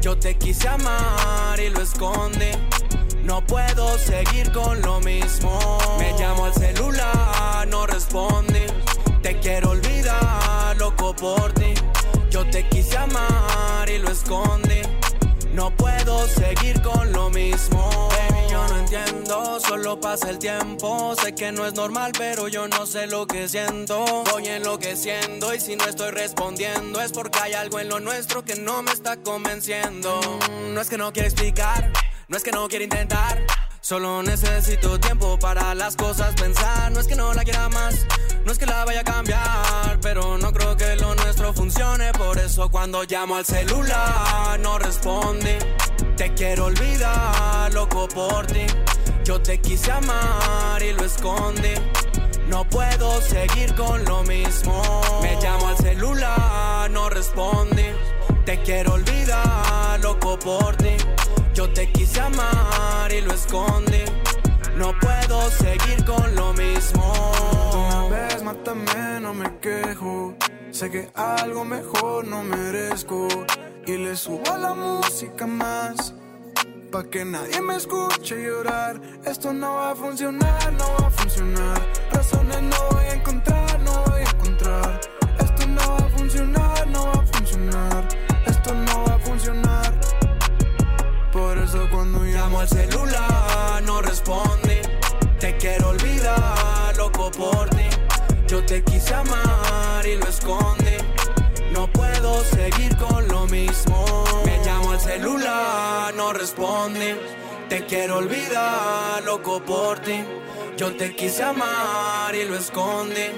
Yo 0.00 0.18
te 0.18 0.36
quise 0.36 0.68
amar 0.68 1.58
y 1.58 1.70
lo 1.70 1.80
esconde. 1.80 2.52
No 3.24 3.40
puedo 3.46 3.98
seguir 3.98 4.52
con 4.52 4.80
lo 4.82 5.00
mismo. 5.00 5.78
Me 5.98 6.12
llamo 6.18 6.46
al 6.46 6.54
celular, 6.54 7.66
no 7.68 7.86
responde. 7.86 8.66
Te 9.22 9.38
quiero 9.38 9.70
olvidar, 9.70 10.76
loco 10.76 11.14
por 11.14 11.52
ti. 11.52 11.74
Yo 12.30 12.44
te 12.50 12.68
quise 12.68 12.96
amar 12.98 13.88
y 13.88 13.98
lo 13.98 14.10
esconde. 14.10 14.82
No 15.54 15.70
puedo 15.70 16.26
seguir 16.26 16.80
con 16.82 17.12
lo 17.12 17.30
mismo. 17.30 18.10
Yo 18.52 18.68
no 18.68 18.78
entiendo, 18.80 19.60
solo 19.60 19.98
pasa 19.98 20.28
el 20.28 20.38
tiempo. 20.38 21.14
Sé 21.16 21.34
que 21.34 21.50
no 21.52 21.64
es 21.64 21.72
normal, 21.72 22.12
pero 22.18 22.48
yo 22.48 22.68
no 22.68 22.84
sé 22.84 23.06
lo 23.06 23.26
que 23.26 23.48
siento. 23.48 24.04
Voy 24.30 24.46
enloqueciendo 24.46 25.54
y 25.54 25.58
si 25.58 25.74
no 25.74 25.86
estoy 25.86 26.10
respondiendo 26.10 27.00
es 27.00 27.12
porque 27.12 27.38
hay 27.38 27.54
algo 27.54 27.80
en 27.80 27.88
lo 27.88 27.98
nuestro 27.98 28.44
que 28.44 28.56
no 28.56 28.82
me 28.82 28.92
está 28.92 29.16
convenciendo. 29.16 30.20
No 30.68 30.80
es 30.82 30.90
que 30.90 30.98
no 30.98 31.14
quiera 31.14 31.28
explicar, 31.28 31.90
no 32.28 32.36
es 32.36 32.42
que 32.42 32.52
no 32.52 32.68
quiera 32.68 32.84
intentar. 32.84 33.42
Solo 33.80 34.22
necesito 34.22 35.00
tiempo 35.00 35.38
para 35.38 35.74
las 35.74 35.96
cosas 35.96 36.34
pensar. 36.34 36.92
No 36.92 37.00
es 37.00 37.06
que 37.06 37.16
no 37.16 37.32
la 37.32 37.44
quiera 37.44 37.70
más, 37.70 38.06
no 38.44 38.52
es 38.52 38.58
que 38.58 38.66
la 38.66 38.84
vaya 38.84 39.00
a 39.00 39.04
cambiar, 39.04 39.98
pero 40.02 40.36
no 40.36 40.52
creo 40.52 40.76
que 40.76 40.94
lo 40.96 41.14
nuestro 41.14 41.54
funcione. 41.54 42.12
Por 42.12 42.38
eso 42.38 42.68
cuando 42.70 43.02
llamo 43.04 43.36
al 43.36 43.46
celular 43.46 44.60
no 44.60 44.78
responde. 44.78 45.58
Te 46.22 46.32
quiero 46.34 46.66
olvidar, 46.66 47.74
loco 47.74 48.06
por 48.06 48.46
ti. 48.46 48.64
Yo 49.24 49.42
te 49.42 49.58
quise 49.58 49.90
amar 49.90 50.80
y 50.80 50.92
lo 50.92 51.04
esconde 51.04 51.74
No 52.46 52.62
puedo 52.62 53.20
seguir 53.20 53.74
con 53.74 54.04
lo 54.04 54.22
mismo. 54.22 54.80
Me 55.20 55.36
llamo 55.42 55.66
al 55.66 55.76
celular, 55.78 56.88
no 56.92 57.10
responde. 57.10 57.96
Te 58.44 58.62
quiero 58.62 58.92
olvidar, 58.92 59.98
loco 60.00 60.38
por 60.38 60.76
ti. 60.76 60.94
Yo 61.54 61.68
te 61.70 61.90
quise 61.90 62.20
amar 62.20 63.12
y 63.12 63.20
lo 63.20 63.34
esconde. 63.34 64.04
No 64.76 64.96
puedo 65.00 65.50
seguir 65.50 66.04
con 66.04 66.36
lo 66.36 66.52
mismo. 66.52 67.71
Una 68.02 68.16
vez 68.16 68.42
mátame, 68.42 69.20
no 69.20 69.32
me 69.32 69.58
quejo. 69.58 70.34
Sé 70.70 70.90
que 70.90 71.10
algo 71.14 71.64
mejor 71.64 72.26
no 72.26 72.42
merezco. 72.42 73.28
Y 73.86 73.96
le 73.96 74.16
subo 74.16 74.56
la 74.58 74.74
música 74.74 75.46
más. 75.46 76.14
Pa' 76.90 77.04
que 77.04 77.24
nadie 77.24 77.60
me 77.62 77.76
escuche 77.76 78.42
llorar. 78.42 79.00
Esto 79.24 79.52
no 79.52 79.74
va 79.74 79.92
a 79.92 79.94
funcionar, 79.94 80.72
no 80.72 80.86
va 81.00 81.06
a 81.06 81.10
funcionar. 81.10 81.80
Razones 82.12 82.62
no 82.62 82.76
voy 82.90 83.04
a 83.04 83.14
encontrar, 83.14 83.80
no 83.80 84.04
voy 84.06 84.20
a 84.20 84.30
encontrar. 84.30 85.00
Esto 85.38 85.66
no 85.66 85.80
va 85.80 85.96
a 85.96 86.10
funcionar, 86.18 86.86
no 86.88 87.06
va 87.06 87.12
a 87.12 87.26
funcionar. 87.26 88.08
Esto 88.46 88.74
no 88.74 89.04
va 89.04 89.14
a 89.14 89.18
funcionar. 89.18 90.00
Por 91.32 91.58
eso 91.58 91.88
cuando 91.90 92.18
llamo 92.24 92.60
al 92.60 92.68
celular 92.68 93.31
por 97.36 97.68
ti. 97.70 97.88
Yo 98.46 98.64
te 98.64 98.82
quise 98.82 99.14
amar 99.14 100.06
y 100.06 100.16
lo 100.16 100.26
esconde. 100.26 100.98
No 101.72 101.86
puedo 101.90 102.42
seguir 102.44 102.96
con 102.96 103.26
lo 103.28 103.46
mismo. 103.46 104.04
Me 104.44 104.58
llamo 104.64 104.92
al 104.92 105.00
celular, 105.00 106.14
no 106.14 106.32
responde. 106.32 107.16
Te 107.68 107.86
quiero 107.86 108.18
olvidar, 108.18 109.22
loco 109.24 109.62
por 109.62 109.98
ti. 110.00 110.22
Yo 110.76 110.94
te 110.96 111.14
quise 111.14 111.42
amar 111.42 112.34
y 112.34 112.44
lo 112.44 112.56
esconde. 112.56 113.30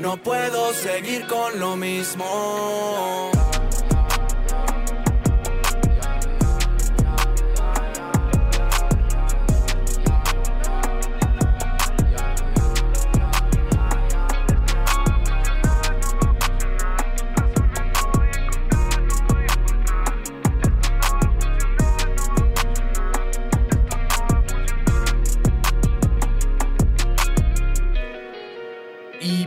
No 0.00 0.16
puedo 0.16 0.72
seguir 0.74 1.26
con 1.26 1.58
lo 1.58 1.76
mismo. 1.76 3.30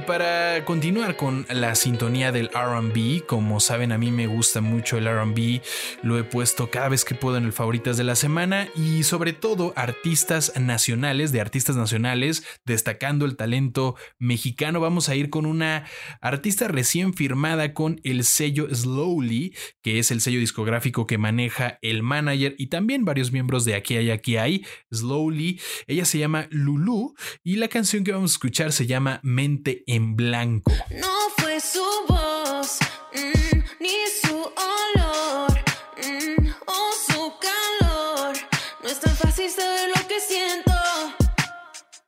Para 0.06 0.64
continuar 0.66 1.16
con 1.16 1.46
la 1.50 1.74
sintonía 1.76 2.32
del 2.32 2.50
RB, 2.50 3.26
como 3.26 3.60
saben 3.60 3.92
a 3.92 3.98
mí 3.98 4.12
me 4.12 4.28
gusta 4.28 4.62
mucho 4.62 4.98
el 4.98 5.08
RB, 5.08 5.62
lo 6.04 6.20
he 6.20 6.24
puesto 6.24 6.70
cada 6.70 6.90
vez 6.90 7.06
que 7.06 7.16
puedo 7.16 7.38
en 7.38 7.46
el 7.46 7.54
favoritas 7.54 7.98
de 7.98 8.04
la 8.04 8.16
semana 8.16 8.68
y 8.76 9.04
sobre 9.04 9.34
todo 9.34 9.74
artistas 9.76 10.54
nacionales, 10.60 11.32
de 11.32 11.42
artistas 11.42 11.76
nacionales, 11.76 12.44
destacando 12.66 13.26
el 13.26 13.36
talento 13.36 13.96
mexicano. 14.20 14.80
Vamos 14.80 15.10
a 15.10 15.16
ir 15.16 15.30
con 15.30 15.46
una 15.46 15.86
artista 16.22 16.68
recién 16.68 17.14
firmada 17.14 17.74
con 17.74 18.00
el 18.04 18.24
sello 18.24 18.68
Slowly, 18.74 19.56
que 19.82 20.00
es 20.00 20.12
el 20.12 20.22
sello 20.22 20.40
discográfico 20.40 21.08
que 21.08 21.18
maneja 21.18 21.80
el 21.82 22.04
manager 22.04 22.56
y 22.58 22.68
también 22.68 23.06
varios 23.06 23.32
miembros 23.32 23.66
de 23.66 23.76
Aquí 23.76 23.98
hay, 23.98 24.12
aquí 24.12 24.38
hay, 24.38 24.66
Slowly. 24.92 25.60
Ella 25.88 26.06
se 26.06 26.20
llama 26.20 26.48
Lulu 26.52 27.16
y 27.44 27.56
la 27.56 27.68
canción 27.68 28.04
que 28.04 28.12
vamos 28.12 28.32
a 28.32 28.36
escuchar 28.36 28.72
se 28.72 28.86
llama 28.88 29.20
Mente 29.24 29.84
en 29.88 29.95
blanco. 30.00 30.72
No 30.92 31.14
fue 31.38 31.60
su 31.60 31.84
voz, 32.08 32.78
mm, 33.14 33.60
ni 33.80 33.96
su 34.22 34.36
olor, 34.36 35.52
mm, 35.98 36.48
o 36.66 36.92
su 37.08 37.34
calor. 37.40 38.36
No 38.84 38.90
es 38.90 39.00
tan 39.00 39.16
fácil 39.16 39.50
saber 39.50 39.90
lo 39.96 40.08
que 40.08 40.20
siento. 40.20 40.72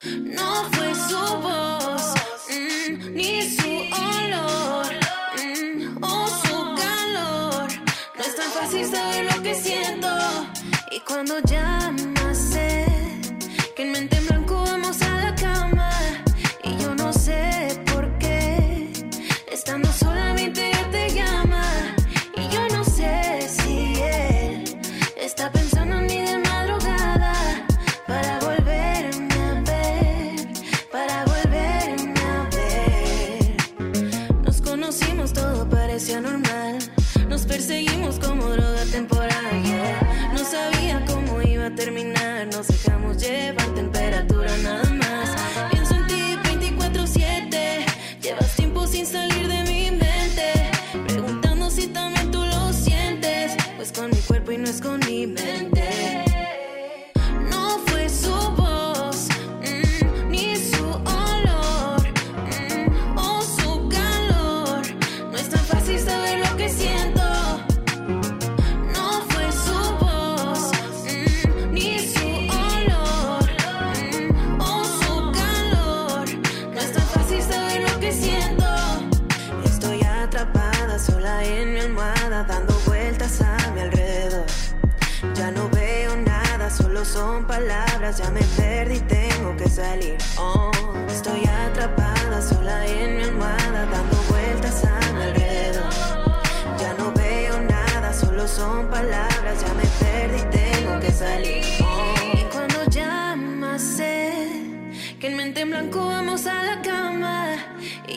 No 0.04 0.70
fue 0.72 0.94
su 0.96 1.18
voz, 1.48 2.14
mm, 2.50 3.14
ni 3.14 3.42
su 3.58 3.70
olor, 4.14 4.94
o 6.02 6.28
su 6.28 6.76
calor. 6.84 7.68
No 8.18 8.24
es 8.24 8.36
tan 8.36 8.52
fácil 8.52 8.86
saber 8.86 9.26
lo 9.34 9.42
que 9.42 9.56
siento. 9.56 10.08
Y 10.92 11.00
cuando 11.02 11.40
llama 11.40 11.77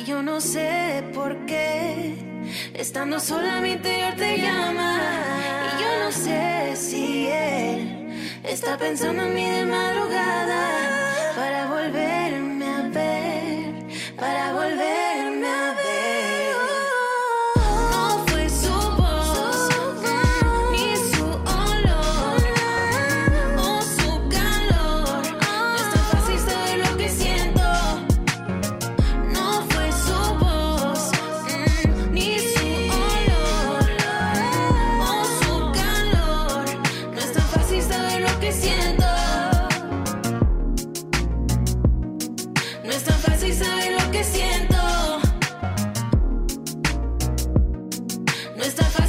Y 0.01 0.05
yo 0.05 0.23
no 0.23 0.41
sé 0.41 1.05
por 1.13 1.37
qué. 1.45 2.15
Estando 2.73 3.21
sola 3.21 3.61
mi 3.61 3.73
interior 3.73 4.15
te 4.17 4.39
llama. 4.39 4.99
Y 5.67 5.83
yo 5.83 6.05
no 6.05 6.11
sé 6.11 6.75
si 6.75 7.27
él 7.27 8.09
está 8.43 8.79
pensando 8.79 9.25
en 9.25 9.35
mí 9.35 9.45
de 9.45 9.67
madrugada. 9.67 10.63
Para 11.37 11.67
volverme 11.67 12.40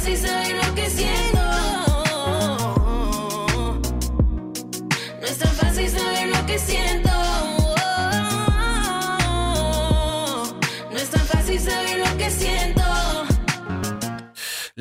season. 0.02 0.41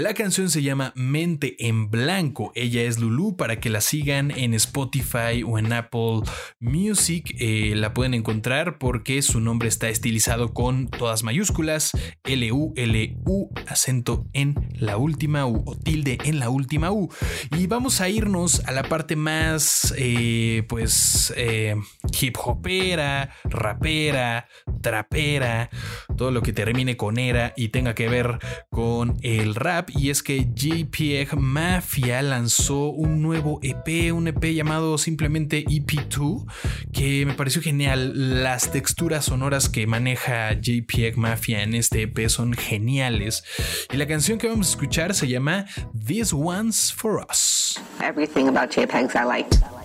La 0.01 0.15
canción 0.15 0.49
se 0.49 0.63
llama 0.63 0.93
Mente 0.95 1.67
en 1.67 1.91
Blanco. 1.91 2.51
Ella 2.55 2.81
es 2.81 2.97
Lulu 2.97 3.37
para 3.37 3.59
que 3.59 3.69
la 3.69 3.81
sigan 3.81 4.31
en 4.31 4.55
Spotify 4.55 5.43
o 5.45 5.59
en 5.59 5.71
Apple 5.71 6.21
Music. 6.59 7.35
Eh, 7.37 7.73
la 7.75 7.93
pueden 7.93 8.15
encontrar 8.15 8.79
porque 8.79 9.21
su 9.21 9.39
nombre 9.39 9.69
está 9.69 9.89
estilizado 9.89 10.55
con 10.55 10.87
todas 10.87 11.21
mayúsculas, 11.21 11.91
L-U-L-U, 12.23 13.49
acento 13.67 14.25
en 14.33 14.55
la 14.73 14.97
última 14.97 15.45
U 15.45 15.61
o 15.67 15.75
tilde 15.77 16.17
en 16.25 16.39
la 16.39 16.49
última 16.49 16.91
U. 16.91 17.13
Y 17.55 17.67
vamos 17.67 18.01
a 18.01 18.09
irnos 18.09 18.65
a 18.65 18.71
la 18.71 18.81
parte 18.81 19.15
más, 19.15 19.93
eh, 19.99 20.63
pues, 20.67 21.31
eh, 21.37 21.75
hip 22.19 22.37
hopera, 22.43 23.35
rapera, 23.43 24.47
trapera, 24.81 25.69
todo 26.17 26.31
lo 26.31 26.41
que 26.41 26.53
termine 26.53 26.97
con 26.97 27.19
era 27.19 27.53
y 27.55 27.67
tenga 27.67 27.93
que 27.93 28.09
ver 28.09 28.39
con 28.71 29.19
el 29.21 29.53
rap 29.53 29.90
y 29.95 30.09
es 30.09 30.23
que 30.23 30.47
JPEG 30.53 31.35
Mafia 31.37 32.21
lanzó 32.21 32.89
un 32.89 33.21
nuevo 33.21 33.59
EP, 33.61 34.13
un 34.13 34.27
EP 34.27 34.53
llamado 34.53 34.97
simplemente 34.97 35.65
EP2, 35.65 36.45
que 36.93 37.25
me 37.25 37.33
pareció 37.33 37.61
genial. 37.61 38.43
Las 38.43 38.71
texturas 38.71 39.25
sonoras 39.25 39.69
que 39.69 39.87
maneja 39.87 40.53
JPEG 40.53 41.17
Mafia 41.17 41.63
en 41.63 41.73
este 41.73 42.03
EP 42.03 42.27
son 42.29 42.53
geniales. 42.53 43.43
Y 43.91 43.97
la 43.97 44.07
canción 44.07 44.37
que 44.37 44.47
vamos 44.47 44.67
a 44.67 44.71
escuchar 44.71 45.13
se 45.13 45.27
llama 45.27 45.65
This 46.05 46.33
One's 46.33 46.93
For 46.93 47.25
Us. 47.29 47.79
Everything 48.01 48.47
about 48.47 48.69
JPEGs 48.69 49.15
I 49.15 49.25
like. 49.25 49.80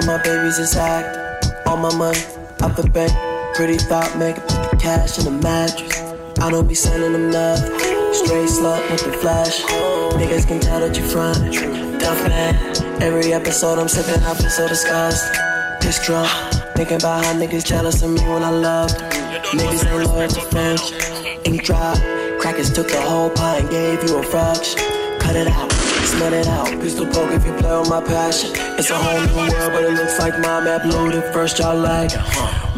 All 0.00 0.06
my 0.06 0.22
babies 0.22 0.58
is 0.58 0.74
act. 0.76 1.46
All 1.66 1.76
my 1.76 1.94
money 1.94 2.24
out 2.62 2.74
the 2.74 2.88
bank. 2.88 3.12
Pretty 3.54 3.76
thought 3.76 4.16
make 4.16 4.36
cash 4.80 5.18
in 5.18 5.26
the 5.26 5.30
mattress. 5.30 6.00
I 6.40 6.48
don't 6.48 6.66
be 6.66 6.74
sending 6.74 7.12
them 7.12 7.30
nothing. 7.30 7.76
Straight 8.14 8.48
slut 8.48 8.80
with 8.90 9.04
the 9.04 9.12
flash. 9.12 9.60
Niggas 10.16 10.48
can 10.48 10.58
tell 10.58 10.80
that 10.80 10.96
you 10.96 11.06
front. 11.06 11.36
Tough 12.00 12.18
man. 12.28 13.02
Every 13.02 13.34
episode 13.34 13.78
I'm 13.78 13.88
sipping, 13.88 14.24
I 14.24 14.32
feel 14.32 14.48
so 14.48 14.66
disgusted. 14.68 15.36
Piss 15.82 16.02
drunk. 16.06 16.30
Thinking 16.76 16.96
about 16.96 17.22
how 17.22 17.34
niggas 17.34 17.66
jealous 17.66 18.00
of 18.00 18.08
me 18.08 18.22
when 18.22 18.42
I 18.42 18.50
love. 18.50 18.90
Niggas 19.52 19.84
ain't 19.84 20.08
loyal 20.08 20.30
to 20.30 20.40
friends. 20.48 20.92
Ink 21.44 21.62
drop. 21.62 21.98
Crackers 22.40 22.72
took 22.72 22.88
the 22.88 23.02
whole 23.02 23.28
pie 23.28 23.58
and 23.58 23.68
gave 23.68 24.02
you 24.08 24.16
a 24.16 24.22
fraction. 24.22 24.80
Cut 25.20 25.36
it 25.36 25.46
out, 25.46 25.70
smell 26.06 26.32
it 26.32 26.46
out. 26.46 26.68
Pistol 26.80 27.06
poke 27.06 27.32
if 27.32 27.44
you 27.46 27.52
play 27.54 27.70
on 27.70 27.88
my 27.88 28.00
passion. 28.00 28.50
It's 28.78 28.90
a 28.90 28.96
whole 28.96 29.20
new 29.20 29.50
world, 29.52 29.72
but 29.72 29.84
it 29.84 29.92
looks 29.92 30.18
like 30.18 30.38
my 30.40 30.60
map 30.60 30.84
loaded. 30.84 31.24
First 31.32 31.58
y'all 31.58 31.76
like 31.78 32.12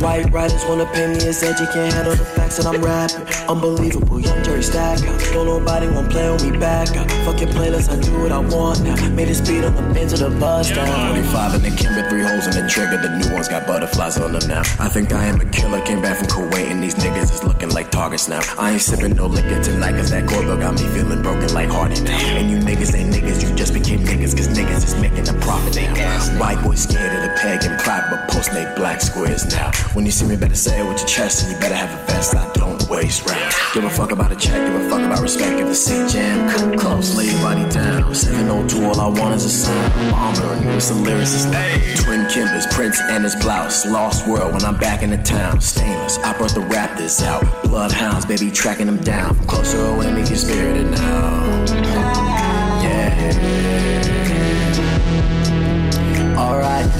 White 0.02 0.32
writers 0.32 0.64
wanna 0.66 0.84
pay 0.86 1.06
me 1.06 1.14
as 1.28 1.44
edge, 1.44 1.60
you 1.60 1.66
can't 1.66 1.94
handle 1.94 2.16
the 2.16 2.24
facts 2.24 2.56
that 2.56 2.66
I'm 2.66 2.82
rapping. 2.82 3.22
Unbelievable, 3.48 4.18
young 4.18 4.42
Jerry 4.42 4.60
Stacker. 4.60 5.06
Don't 5.32 5.46
nobody 5.46 5.86
wanna 5.86 6.08
play 6.08 6.26
on 6.26 6.42
me 6.42 6.58
back 6.58 6.90
up. 6.96 7.08
Fuck 7.24 7.40
your 7.40 7.50
playlist, 7.50 7.88
I 7.88 8.00
do 8.02 8.10
what 8.18 8.32
I 8.32 8.40
want 8.40 8.82
now. 8.82 8.96
Made 9.10 9.28
it 9.28 9.36
speed 9.36 9.62
on 9.62 9.76
the 9.76 9.94
bench 9.94 10.12
of 10.12 10.18
the 10.18 10.30
bus 10.40 10.70
down. 10.70 11.10
25 11.12 11.54
in 11.54 11.62
the 11.62 11.70
Kimber, 11.70 12.08
three 12.10 12.22
holes 12.22 12.48
in 12.48 12.64
the 12.64 12.68
trigger. 12.68 12.98
The 12.98 13.14
new 13.16 13.32
ones 13.32 13.46
got 13.46 13.64
butterflies 13.64 14.18
on 14.18 14.32
them 14.32 14.48
now. 14.48 14.62
I 14.80 14.88
think 14.88 15.12
I 15.12 15.24
am 15.26 15.40
a 15.40 15.44
killer. 15.44 15.80
Came 15.82 16.02
back 16.02 16.16
from 16.18 16.26
Kuwait 16.26 16.68
and 16.68 16.82
these 16.82 16.96
niggas 16.96 17.30
is 17.30 17.44
looking 17.44 17.70
like 17.70 17.92
targets 17.92 18.28
now. 18.28 18.40
I 18.58 18.72
ain't 18.72 18.82
sipping 18.82 19.14
no 19.14 19.26
liquor 19.26 19.62
tonight 19.62 19.92
cause 19.92 20.10
that 20.10 20.26
Gordo 20.26 20.58
got 20.58 20.74
me 20.74 20.86
feeling 20.98 21.22
broken 21.22 21.54
like 21.54 21.68
Hardy 21.68 22.00
now. 22.00 22.18
And 22.18 22.50
you 22.50 22.58
niggas 22.58 22.92
ain't 22.98 23.14
niggas, 23.14 23.40
you 23.40 23.54
just 23.54 23.72
became 23.72 24.00
niggas 24.00 24.36
cause 24.36 24.48
niggas 24.48 24.82
is 24.82 25.00
making 25.00 25.28
a 25.28 25.34
profit 25.40 25.76
now. 25.94 26.18
White 26.40 26.60
boys 26.64 26.82
scared 26.82 27.14
of 27.14 27.22
the 27.22 27.38
peg 27.40 27.62
and 27.62 27.78
pride 27.78 28.08
but 28.10 28.28
post 28.28 28.52
they 28.52 28.64
black 28.74 29.00
squares 29.00 29.46
now. 29.54 29.70
When 29.94 30.06
you 30.06 30.12
see 30.12 30.26
me, 30.26 30.36
better 30.36 30.54
say 30.54 30.80
it 30.80 30.88
with 30.88 30.98
your 30.98 31.06
chest 31.06 31.42
and 31.42 31.52
you 31.52 31.58
better 31.60 31.74
have 31.74 31.92
a 31.92 32.06
vest. 32.10 32.34
I 32.34 32.50
don't 32.54 32.88
waste 32.88 33.28
rounds. 33.28 33.54
Give 33.74 33.84
a 33.84 33.90
fuck 33.90 34.10
about 34.10 34.32
a 34.32 34.36
check, 34.36 34.66
give 34.66 34.74
a 34.74 34.88
fuck 34.88 35.02
about 35.02 35.20
respect. 35.20 35.60
If 35.60 35.66
the 35.66 35.74
seat 35.74 36.08
jam, 36.08 36.48
cut 36.48 36.78
close, 36.78 37.14
lay 37.14 37.26
your 37.26 37.38
body 37.40 37.68
down. 37.68 38.14
702, 38.14 38.84
all 38.86 38.98
I 38.98 39.08
want 39.20 39.34
is 39.34 39.44
a 39.44 39.50
sound. 39.50 40.14
Honoring 40.14 40.62
you 40.62 40.74
with 40.74 40.82
some 40.82 41.04
lyricists. 41.04 42.04
Twin 42.04 42.26
Kimbers, 42.28 42.66
Prince 42.72 43.00
and 43.02 43.22
his 43.22 43.36
blouse. 43.36 43.84
Lost 43.84 44.26
world 44.26 44.54
when 44.54 44.64
I'm 44.64 44.78
back 44.78 45.02
in 45.02 45.10
the 45.10 45.18
town. 45.18 45.60
Stainless, 45.60 46.16
I 46.18 46.36
brought 46.38 46.54
the 46.54 46.60
Raptors 46.60 47.22
out. 47.22 47.44
Bloodhounds, 47.62 48.24
baby, 48.24 48.50
tracking 48.50 48.86
them 48.86 48.98
down. 48.98 49.34
From 49.34 49.46
closer 49.46 49.78
away, 49.78 50.10
make 50.10 50.30
you 50.30 50.36
spirited 50.36 50.90
now. 50.90 52.31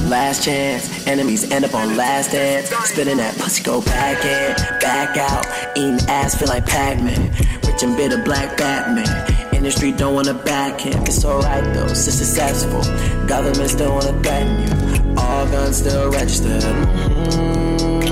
Last 0.08 0.44
chance. 0.44 1.06
Enemies 1.06 1.50
end 1.50 1.64
up 1.64 1.74
on 1.74 1.96
last 1.96 2.32
dance. 2.32 2.68
Spitting 2.88 3.16
that 3.18 3.36
pussy, 3.38 3.62
go 3.62 3.80
back 3.82 4.24
in, 4.24 4.56
back 4.80 5.16
out. 5.16 5.46
Eating 5.76 6.00
ass, 6.08 6.34
feel 6.34 6.48
like 6.48 6.66
Pac 6.66 7.02
Man. 7.02 7.30
Rich 7.66 7.82
and 7.82 7.96
bitter, 7.96 8.22
black 8.22 8.56
Batman. 8.56 9.54
Industry 9.54 9.92
don't 9.92 10.14
wanna 10.14 10.34
back 10.34 10.80
him. 10.80 11.02
It's 11.02 11.24
alright 11.24 11.64
though, 11.74 11.88
so 11.88 12.10
successful. 12.10 12.82
Government 13.26 13.70
still 13.70 13.92
wanna 13.92 14.12
threaten 14.22 14.60
you. 14.62 15.14
All 15.16 15.46
guns 15.46 15.76
still 15.76 16.10
registered. 16.10 16.62
Mm-hmm. 16.62 18.02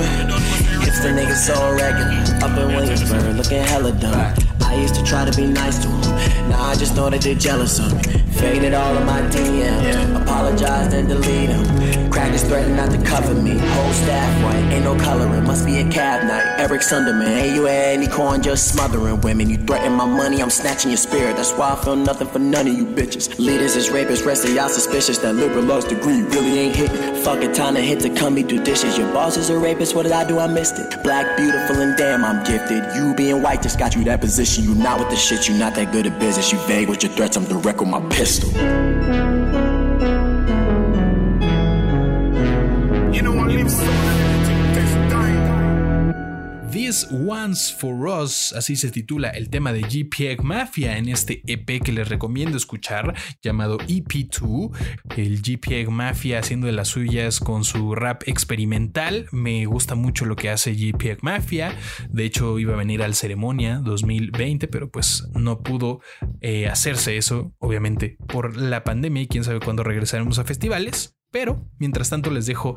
Hipster 0.83 1.13
niggas 1.15 1.47
so 1.47 1.55
regular. 1.75 2.45
Up 2.45 2.57
in 2.59 2.69
Williamsburg, 2.77 3.37
looking 3.37 3.63
hella 3.63 3.93
dumb. 3.93 4.35
I 4.63 4.77
used 4.77 4.95
to 4.95 5.03
try 5.03 5.25
to 5.29 5.37
be 5.37 5.47
nice 5.47 5.79
to 5.83 5.89
him. 5.89 6.49
Now 6.51 6.63
I 6.63 6.75
just 6.77 6.95
know 6.95 7.11
that 7.11 7.21
they're 7.23 7.35
jealous 7.35 7.79
of 7.81 7.93
me. 8.07 8.23
Faded 8.39 8.75
all 8.75 8.97
of 8.97 9.05
my 9.07 9.21
DMs. 9.23 10.23
Apologized 10.23 10.95
and 10.95 11.09
delete 11.09 11.51
them. 11.51 12.11
Crackers 12.11 12.43
threaten 12.43 12.75
not 12.77 12.91
to 12.91 12.99
cover 13.03 13.35
me. 13.35 13.57
Whole 13.59 13.93
staff 13.93 14.45
white, 14.45 14.73
ain't 14.73 14.85
no 14.85 14.97
coloring. 14.99 15.45
Must 15.45 15.65
be 15.65 15.79
a 15.79 15.89
cab 15.91 16.25
night. 16.27 16.59
Eric 16.59 16.81
Sunderman, 16.81 17.29
ain't 17.29 17.55
you 17.55 17.67
at 17.67 17.95
any 17.95 18.09
corn 18.09 18.43
just 18.43 18.73
smothering 18.73 19.21
women. 19.21 19.49
You 19.49 19.57
threaten 19.59 19.93
my 19.93 20.07
money, 20.07 20.43
I'm 20.43 20.51
snatching 20.51 20.91
your 20.91 20.99
spirit. 20.99 21.37
That's 21.37 21.53
why 21.53 21.73
I 21.73 21.77
feel 21.85 21.97
nothing 21.97 22.29
for 22.29 22.39
none 22.39 22.67
of 22.67 22.75
you 22.75 22.85
bitches. 22.85 23.39
Leaders 23.39 23.77
is 23.77 23.89
rapists, 23.91 24.25
rest 24.27 24.45
of 24.45 24.53
y'all 24.55 24.69
suspicious. 24.69 25.19
That 25.19 25.35
liberal 25.35 25.71
arts 25.71 25.87
degree 25.87 26.23
really 26.23 26.59
ain't 26.59 26.77
hitting. 26.77 27.15
Fuck 27.23 27.43
it, 27.43 27.55
time 27.55 27.75
to 27.75 27.81
hit 27.81 28.01
to 28.01 28.11
come 28.11 28.35
be 28.35 28.43
do 28.43 28.63
dishes. 28.63 28.99
Your 28.99 29.13
boss 29.13 29.37
is 29.37 29.51
a 29.51 29.59
rapist, 29.59 29.95
what 29.95 30.03
did 30.03 30.13
I 30.13 30.27
do? 30.27 30.39
I 30.39 30.47
missed 30.47 30.79
it. 30.79 31.03
Black, 31.05 31.37
beautiful, 31.37 31.77
and 31.77 31.97
damn, 31.97 32.25
I'm 32.25 32.43
gifted. 32.45 32.83
You 32.97 33.15
being 33.15 33.43
white 33.43 33.63
just 33.63 33.79
got 33.79 33.95
you 33.95 34.03
that 34.05 34.21
position. 34.21 34.65
You 34.65 34.75
not 34.75 34.99
with 34.99 35.11
the 35.11 35.17
shit, 35.17 35.49
you 35.49 35.57
not 35.57 35.75
that 35.75 35.93
good 35.93 36.07
at 36.07 36.19
business. 36.19 36.53
You 36.53 36.59
vague 36.67 36.89
with 36.89 37.03
your 37.03 37.13
threats, 37.13 37.37
I'm 37.37 37.45
direct 37.45 37.81
with 37.81 37.89
my 37.89 38.01
pistol 38.09 38.30
story 38.31 39.40
This 46.91 47.07
Once 47.13 47.73
for 47.73 48.09
Us, 48.09 48.53
así 48.53 48.75
se 48.75 48.91
titula 48.91 49.29
el 49.29 49.49
tema 49.49 49.73
de 49.73 49.83
GPEG 49.83 50.43
Mafia 50.43 50.99
en 50.99 51.09
este 51.09 51.41
EP 51.47 51.81
que 51.81 51.93
les 51.93 52.09
recomiendo 52.09 52.57
escuchar 52.57 53.15
llamado 53.41 53.79
EP2. 53.79 54.77
El 55.17 55.41
GPEG 55.41 55.89
Mafia 55.89 56.41
haciendo 56.41 56.67
de 56.67 56.73
las 56.73 56.89
suyas 56.89 57.39
con 57.39 57.63
su 57.63 57.95
rap 57.95 58.25
experimental. 58.27 59.29
Me 59.31 59.67
gusta 59.67 59.95
mucho 59.95 60.25
lo 60.25 60.35
que 60.35 60.51
hace 60.51 60.75
GPEG 60.75 61.23
Mafia. 61.23 61.79
De 62.09 62.25
hecho, 62.25 62.59
iba 62.59 62.75
a 62.75 62.79
venir 62.79 63.05
al 63.05 63.15
ceremonia 63.15 63.79
2020, 63.85 64.67
pero 64.67 64.91
pues 64.91 65.29
no 65.33 65.63
pudo 65.63 66.01
eh, 66.41 66.67
hacerse 66.67 67.17
eso, 67.17 67.55
obviamente, 67.61 68.17
por 68.27 68.57
la 68.57 68.83
pandemia 68.83 69.23
y 69.23 69.29
quién 69.29 69.45
sabe 69.45 69.61
cuándo 69.61 69.85
regresaremos 69.85 70.41
a 70.41 70.45
festivales. 70.45 71.20
Pero 71.31 71.65
mientras 71.79 72.11
tanto 72.11 72.31
les 72.31 72.47
dejo 72.47 72.77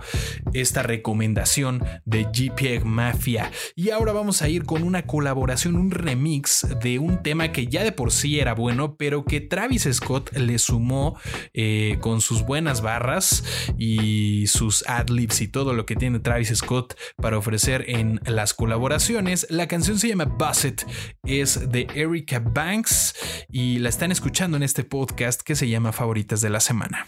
esta 0.53 0.83
recomendación 0.83 1.83
de 2.05 2.25
GPEG 2.25 2.85
Mafia. 2.85 3.51
Y 3.75 3.89
ahora 3.89 4.13
vamos 4.13 4.41
a 4.41 4.49
ir 4.49 4.63
con 4.65 4.83
una 4.83 5.03
colaboración, 5.03 5.75
un 5.75 5.91
remix 5.91 6.67
de 6.81 6.99
un 6.99 7.23
tema 7.23 7.51
que 7.51 7.67
ya 7.67 7.83
de 7.83 7.91
por 7.91 8.11
sí 8.11 8.39
era 8.39 8.53
bueno, 8.53 8.95
pero 8.95 9.25
que 9.25 9.41
Travis 9.41 9.87
Scott 9.91 10.35
le 10.35 10.59
sumó 10.59 11.19
eh, 11.53 11.97
con 12.01 12.21
sus 12.21 12.43
buenas 12.45 12.81
barras 12.81 13.43
y 13.77 14.47
sus 14.47 14.87
adlibs 14.87 15.41
y 15.41 15.47
todo 15.47 15.73
lo 15.73 15.85
que 15.85 15.95
tiene 15.95 16.19
Travis 16.19 16.53
Scott 16.55 16.95
para 17.17 17.37
ofrecer 17.37 17.85
en 17.87 18.21
las 18.25 18.53
colaboraciones. 18.53 19.47
La 19.49 19.67
canción 19.67 19.99
se 19.99 20.09
llama 20.09 20.25
Busset, 20.25 20.85
es 21.23 21.71
de 21.71 21.87
Erika 21.95 22.39
Banks 22.39 23.15
y 23.49 23.79
la 23.79 23.89
están 23.89 24.11
escuchando 24.11 24.57
en 24.57 24.63
este 24.63 24.83
podcast 24.83 25.41
que 25.41 25.55
se 25.55 25.67
llama 25.67 25.91
Favoritas 25.91 26.41
de 26.41 26.49
la 26.49 26.59
Semana. 26.59 27.05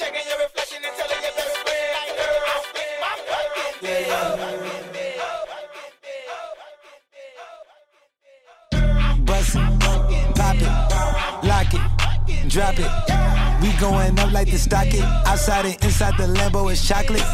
Drop 12.55 12.79
it. 12.79 12.89
We 13.61 13.73
going 13.81 14.17
up 14.17 14.31
like 14.31 14.49
the 14.49 14.57
stock 14.57 14.87
it. 14.87 15.03
Outside 15.27 15.65
and 15.65 15.83
inside 15.83 16.15
the 16.17 16.23
Lambo 16.23 16.71
is 16.71 16.87
chocolate. 16.87 17.27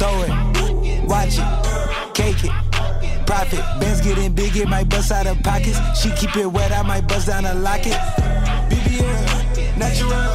Throw 0.00 0.22
it, 0.22 1.04
watch 1.04 1.36
it, 1.36 2.14
cake 2.14 2.42
it. 2.42 3.26
profit. 3.26 3.60
Bands 3.78 4.00
getting 4.00 4.32
big, 4.32 4.56
it 4.56 4.66
might 4.66 4.88
bust 4.88 5.12
out 5.12 5.26
of 5.26 5.42
pockets. 5.42 5.78
She 6.00 6.10
keep 6.12 6.34
it 6.36 6.46
wet, 6.46 6.72
I 6.72 6.80
might 6.80 7.06
bust 7.06 7.26
down 7.26 7.44
a 7.44 7.52
locket. 7.52 8.00
BBL, 8.70 9.76
natural, 9.76 10.32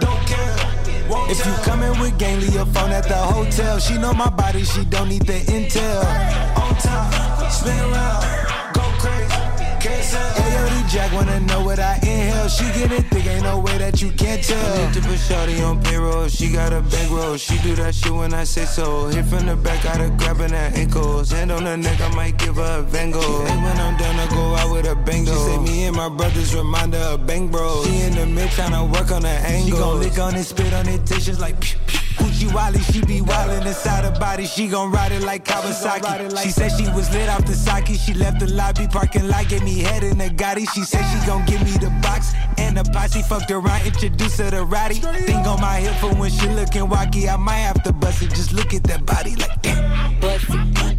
don't 0.00 0.26
care. 0.26 0.56
If 1.28 1.44
you 1.44 1.52
coming 1.62 2.00
with 2.00 2.18
gang, 2.18 2.40
leave 2.40 2.54
your 2.54 2.66
phone 2.66 2.90
at 2.90 3.04
the 3.04 3.16
hotel. 3.16 3.78
She 3.80 3.98
know 3.98 4.14
my 4.14 4.30
body, 4.30 4.64
she 4.64 4.86
don't 4.86 5.10
need 5.10 5.26
the 5.26 5.40
intel. 5.52 6.04
On 6.56 6.74
top, 6.76 7.52
spin 7.52 7.78
around, 7.78 8.72
go 8.72 8.82
crazy. 8.98 9.47
Ayo, 9.80 10.88
Jack 10.88 11.12
wanna 11.12 11.40
know 11.40 11.62
what 11.62 11.78
I 11.78 11.96
inhale. 11.96 12.48
She 12.48 12.64
get 12.72 12.90
it 12.92 13.06
thick, 13.10 13.26
ain't 13.26 13.44
no 13.44 13.58
way 13.60 13.78
that 13.78 14.02
you 14.02 14.10
can't 14.12 14.42
tell. 14.42 14.86
Need 14.86 14.94
to 14.94 15.00
put 15.00 15.18
Shorty 15.18 15.62
on 15.62 15.82
payroll. 15.82 16.28
She 16.28 16.50
got 16.52 16.72
a 16.72 16.80
bankroll. 16.80 17.36
She 17.36 17.58
do 17.58 17.74
that 17.76 17.94
shit 17.94 18.12
when 18.12 18.34
I 18.34 18.44
say 18.44 18.64
so. 18.64 19.06
Hit 19.06 19.24
from 19.26 19.46
the 19.46 19.56
back, 19.56 19.84
got 19.84 19.98
her 19.98 20.10
grabbing 20.10 20.50
her 20.50 20.70
ankles. 20.74 21.30
Hand 21.30 21.52
on 21.52 21.64
her 21.64 21.76
neck, 21.76 22.00
I 22.00 22.14
might 22.14 22.36
give 22.38 22.56
her 22.56 22.80
a 22.80 22.82
Van 22.82 23.10
Gogh. 23.10 23.20
Hey, 23.20 23.56
when 23.56 23.78
I'm 23.78 23.96
done, 23.96 24.16
I 24.16 24.26
go 24.30 24.56
out 24.56 24.72
with 24.72 24.86
a 24.86 24.96
bang. 24.96 25.26
She 25.26 25.32
say 25.32 25.58
me 25.58 25.84
and 25.84 25.96
my 25.96 26.08
brothers 26.08 26.54
reminder 26.54 26.98
of 26.98 27.26
bang 27.26 27.48
bro. 27.48 27.84
She 27.84 28.00
in 28.00 28.14
the 28.14 28.26
mid 28.26 28.48
tryna 28.50 28.90
work 28.92 29.10
on 29.12 29.22
her 29.22 29.28
angle. 29.28 29.66
She 29.66 29.70
gon' 29.72 30.00
lick 30.00 30.18
on 30.18 30.34
it, 30.34 30.44
spit 30.44 30.72
on 30.74 30.88
it, 30.88 31.04
dishes 31.04 31.38
like 31.38 31.60
pew, 31.60 31.78
pew. 31.86 32.07
Gucci 32.18 32.52
Wally, 32.52 32.80
she 32.80 33.00
be 33.04 33.20
wildin' 33.20 33.66
inside 33.66 34.04
her 34.04 34.18
body. 34.18 34.46
She 34.46 34.68
gon' 34.68 34.90
ride 34.90 35.12
it 35.12 35.22
like 35.22 35.44
Kawasaki. 35.44 36.42
She 36.42 36.50
said 36.50 36.70
she 36.70 36.88
was 36.92 37.10
lit 37.12 37.28
off 37.28 37.44
the 37.46 37.54
sake. 37.54 37.86
She 37.98 38.14
left 38.14 38.40
the 38.40 38.52
lobby 38.52 38.86
parking 38.88 39.28
lot, 39.28 39.48
gave 39.48 39.62
me 39.62 39.80
head 39.80 40.02
in 40.04 40.18
the 40.18 40.28
Gotti. 40.28 40.68
She 40.74 40.82
said 40.82 41.04
she 41.10 41.26
gon' 41.26 41.44
give 41.46 41.62
me 41.62 41.72
the 41.72 41.90
box 42.02 42.32
and 42.58 42.76
the 42.76 42.84
posse. 42.84 43.22
Fucked 43.22 43.50
around, 43.50 43.86
introduced 43.86 44.38
her 44.38 44.50
to 44.50 44.64
Roddy. 44.64 44.96
Thing 44.96 45.46
on 45.46 45.60
my 45.60 45.80
hip 45.80 45.94
for 45.96 46.14
when 46.18 46.30
she 46.30 46.48
lookin' 46.48 46.88
wacky. 46.88 47.32
I 47.32 47.36
might 47.36 47.64
have 47.68 47.82
to 47.84 47.92
bust 47.92 48.22
it. 48.22 48.30
Just 48.30 48.52
look 48.52 48.74
at 48.74 48.82
that 48.84 49.06
body 49.06 49.36
like 49.36 49.62
that. 49.62 50.20
Bust 50.20 50.46
it, 50.48 50.97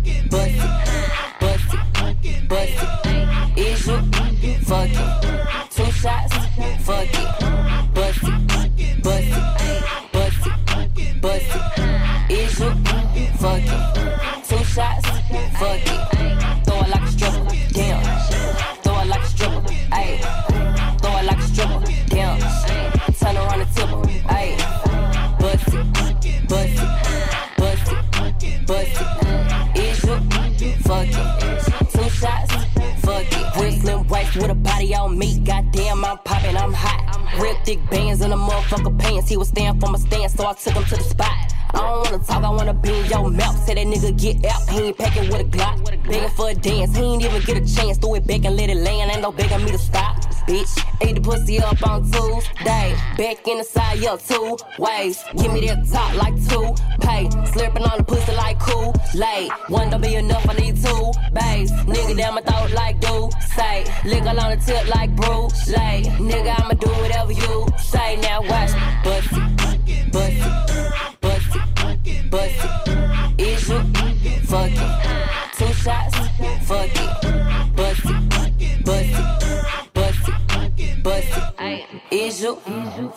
I 40.49 40.53
took 40.53 40.73
him 40.73 40.83
to 40.83 40.95
the 40.95 41.03
spot. 41.03 41.29
I 41.29 41.77
don't 41.77 42.11
wanna 42.11 42.23
talk, 42.25 42.43
I 42.43 42.49
wanna 42.49 42.73
be 42.73 42.89
in 42.89 43.05
your 43.05 43.29
mouth. 43.29 43.55
Say 43.67 43.75
that 43.75 43.85
nigga 43.85 44.17
get 44.17 44.43
out, 44.51 44.67
he 44.67 44.87
ain't 44.87 44.97
packing 44.97 45.29
with 45.29 45.41
a 45.41 45.43
Glock. 45.43 45.85
Begging 46.09 46.29
for 46.29 46.49
a 46.49 46.55
dance, 46.55 46.97
he 46.97 47.03
ain't 47.03 47.21
even 47.21 47.41
get 47.43 47.57
a 47.57 47.75
chance. 47.75 47.99
Throw 47.99 48.15
it 48.15 48.25
back 48.25 48.45
and 48.45 48.55
let 48.55 48.71
it 48.71 48.77
land, 48.77 49.11
ain't 49.11 49.21
no 49.21 49.31
begging 49.31 49.63
me 49.63 49.69
to 49.73 49.77
stop. 49.77 50.18
Bitch, 50.49 50.83
ate 51.01 51.13
the 51.13 51.21
pussy 51.21 51.59
up 51.59 51.77
on 51.87 52.01
Tuesday. 52.09 52.95
Back 53.19 53.47
in 53.47 53.59
the 53.59 53.63
side, 53.63 53.99
yeah, 53.99 54.17
two 54.17 54.57
ways. 54.79 55.23
Give 55.37 55.53
me 55.53 55.67
that 55.67 55.87
top 55.87 56.15
like 56.15 56.33
two 56.49 56.73
pay. 57.01 57.25
Slurping 57.51 57.87
on 57.87 57.99
the 57.99 58.03
pussy 58.03 58.31
like 58.33 58.59
cool 58.59 58.95
late. 59.13 59.51
One 59.67 59.91
don't 59.91 60.01
be 60.01 60.15
enough, 60.15 60.49
I 60.49 60.53
need 60.53 60.75
two 60.75 61.11
bays. 61.33 61.71
Nigga 61.85 62.17
down 62.17 62.33
my 62.33 62.41
throat 62.41 62.71
like 62.71 62.99
do 62.99 63.29
say. 63.55 63.85
Lick 64.05 64.23
on 64.23 64.35
the 64.37 64.57
tip 64.65 64.87
like 64.95 65.15
Bruce 65.15 65.67
Lay. 65.69 66.01
Nigga, 66.17 66.59
I'ma 66.59 66.73
do 66.73 66.89
whatever 67.01 67.31
you 67.31 67.67
say. 67.77 68.15
Now 68.15 68.41
watch 68.41 68.71
bust 69.03 69.27
it, 69.31 70.11
bust 70.11 70.33
it, 70.35 70.88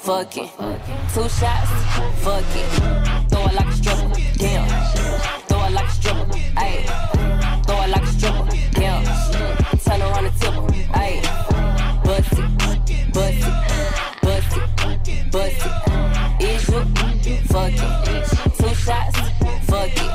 fuck 0.02 0.36
it? 0.36 0.50
Two 1.14 1.28
shots, 1.28 1.70
fuck 2.22 2.44
it. 2.56 2.66
Throw 3.30 3.46
it 3.46 3.54
like 3.54 3.68
a 3.68 3.72
stripper, 3.72 4.08
damn. 4.36 4.68
Throw 5.46 5.64
it 5.64 5.72
like 5.72 5.86
a 5.86 5.92
stripper, 5.92 6.26
ayy. 6.56 6.82
Throw 7.66 7.82
it 7.82 7.90
like 7.90 8.02
a 8.02 8.06
stripper, 8.06 8.46
damn. 8.72 9.04
Turn 9.78 10.02
around 10.02 10.26
and 10.26 10.36
tip 10.40 10.54
ayy. 11.00 11.22
Bust 12.04 12.32
it, 12.32 12.58
bust 12.58 12.90
it, 12.90 13.12
bust 14.22 14.56
it, 15.08 15.30
bust 15.30 15.66
it. 15.66 15.72
Is 16.42 16.68
you 16.68 17.36
fuck 17.46 17.72
it? 17.72 18.24
Two 18.58 18.74
shots, 18.74 19.18
fuck 19.66 19.96
it. 19.96 20.12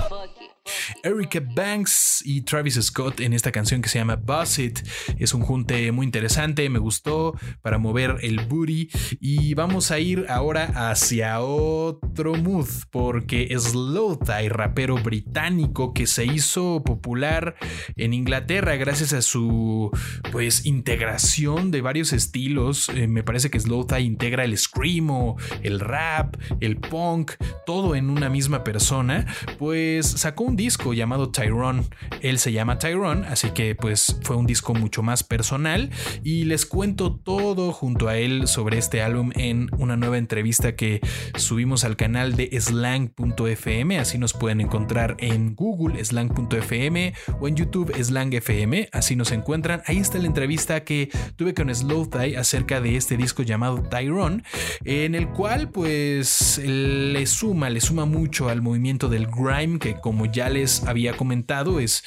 Erica 1.06 1.40
Banks 1.40 2.17
y 2.28 2.42
Travis 2.42 2.78
Scott 2.82 3.22
en 3.22 3.32
esta 3.32 3.54
canción 3.54 3.82
que 3.82 3.88
se 3.88 4.00
llama 4.00 4.18
Buzz 4.18 4.60
It. 4.60 4.80
Es 5.18 5.34
un 5.34 5.44
junte 5.44 5.94
muy 5.94 6.06
interesante, 6.06 6.70
me 6.70 6.78
gustó 6.78 7.34
para 7.62 7.78
mover 7.78 8.18
el 8.22 8.42
booty. 8.46 8.90
Y 9.22 9.54
vamos 9.54 9.92
a 9.92 10.00
ir 10.00 10.26
ahora 10.28 10.92
hacia 10.92 11.40
otro 11.40 12.36
mood, 12.36 12.68
porque 12.92 13.56
Slow 13.58 14.18
Thai, 14.18 14.50
rapero 14.50 14.98
británico 14.98 15.94
que 15.94 16.06
se 16.06 16.26
hizo 16.26 16.84
popular 16.84 17.56
en 17.96 18.14
Inglaterra 18.14 18.76
gracias 18.76 19.14
a 19.14 19.22
su 19.22 19.90
pues 20.30 20.66
integración 20.66 21.72
de 21.72 21.80
varios 21.80 22.12
estilos. 22.12 22.90
Eh, 22.90 23.08
me 23.08 23.24
parece 23.24 23.50
que 23.50 23.60
Slow 23.60 23.86
Thai 23.86 24.04
integra 24.04 24.44
el 24.44 24.58
screamo, 24.58 25.38
el 25.64 25.80
rap, 25.80 26.36
el 26.60 26.76
punk, 26.76 27.32
todo 27.66 27.96
en 27.96 28.10
una 28.10 28.30
misma 28.30 28.66
persona. 28.66 29.26
Pues 29.58 30.06
sacó 30.06 30.44
un 30.44 30.58
disco 30.58 30.94
llamado 30.94 31.32
Tyrone. 31.32 31.84
Él 32.22 32.40
se 32.40 32.52
llama 32.52 32.80
Tyrone, 32.80 33.28
así 33.28 33.52
que 33.52 33.76
pues 33.76 34.20
fue 34.24 34.36
un 34.36 34.46
disco 34.46 34.74
mucho 34.74 35.04
más 35.04 35.24
personal. 35.24 35.90
Y 36.24 36.46
les 36.46 36.66
cuento 36.66 37.16
todo 37.16 37.72
junto 37.72 38.08
a 38.08 38.18
él 38.18 38.48
sobre 38.48 38.78
este 38.78 39.02
álbum 39.02 39.32
en 39.36 39.70
una 39.78 39.98
nueva 39.98 40.18
entrevista 40.18 40.76
que 40.76 41.02
subimos 41.36 41.84
al 41.84 41.96
canal 41.96 42.36
de 42.36 42.50
slang.fm, 42.60 44.00
así 44.00 44.18
nos 44.18 44.34
pueden 44.34 44.62
encontrar 44.62 45.16
en 45.20 45.56
Google 45.56 46.04
slang.fm 46.04 47.14
o 47.40 47.48
en 47.48 47.56
YouTube 47.56 47.94
slangfm, 48.04 48.88
así 48.92 49.16
nos 49.16 49.32
encuentran. 49.32 49.82
Ahí 49.86 49.98
está 49.98 50.18
la 50.20 50.28
entrevista 50.28 50.84
que 50.84 51.10
tuve 51.36 51.54
con 51.54 51.74
Slow 51.74 52.08
Thai 52.08 52.36
acerca 52.36 52.82
de 52.82 52.96
este 52.96 53.18
disco 53.18 53.44
llamado 53.44 53.84
Tyrone, 53.84 54.44
en 54.86 55.16
el 55.16 55.30
cual 55.30 55.70
pues 55.70 56.62
le 56.64 57.26
suma, 57.26 57.70
le 57.70 57.82
suma 57.82 58.06
mucho 58.06 58.50
al 58.50 58.62
movimiento 58.62 59.10
del 59.10 59.28
grime 59.28 59.80
que 59.80 59.96
como 60.00 60.26
ya 60.26 60.50
les 60.50 60.84
había 60.84 61.16
comentado, 61.16 61.80
es 61.80 62.04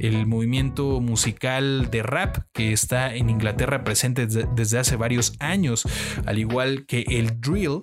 el 0.00 0.26
movimiento 0.26 1.00
musical 1.00 1.90
de 1.90 2.02
rap 2.02 2.38
que 2.52 2.72
está 2.72 3.14
en 3.14 3.30
Inglaterra 3.30 3.84
presente 3.84 4.26
desde 4.26 4.78
hace 4.78 4.96
varios 4.96 5.34
años, 5.38 5.84
al 6.26 6.38
igual 6.38 6.86
que 6.86 7.04
el 7.08 7.40
drill, 7.40 7.80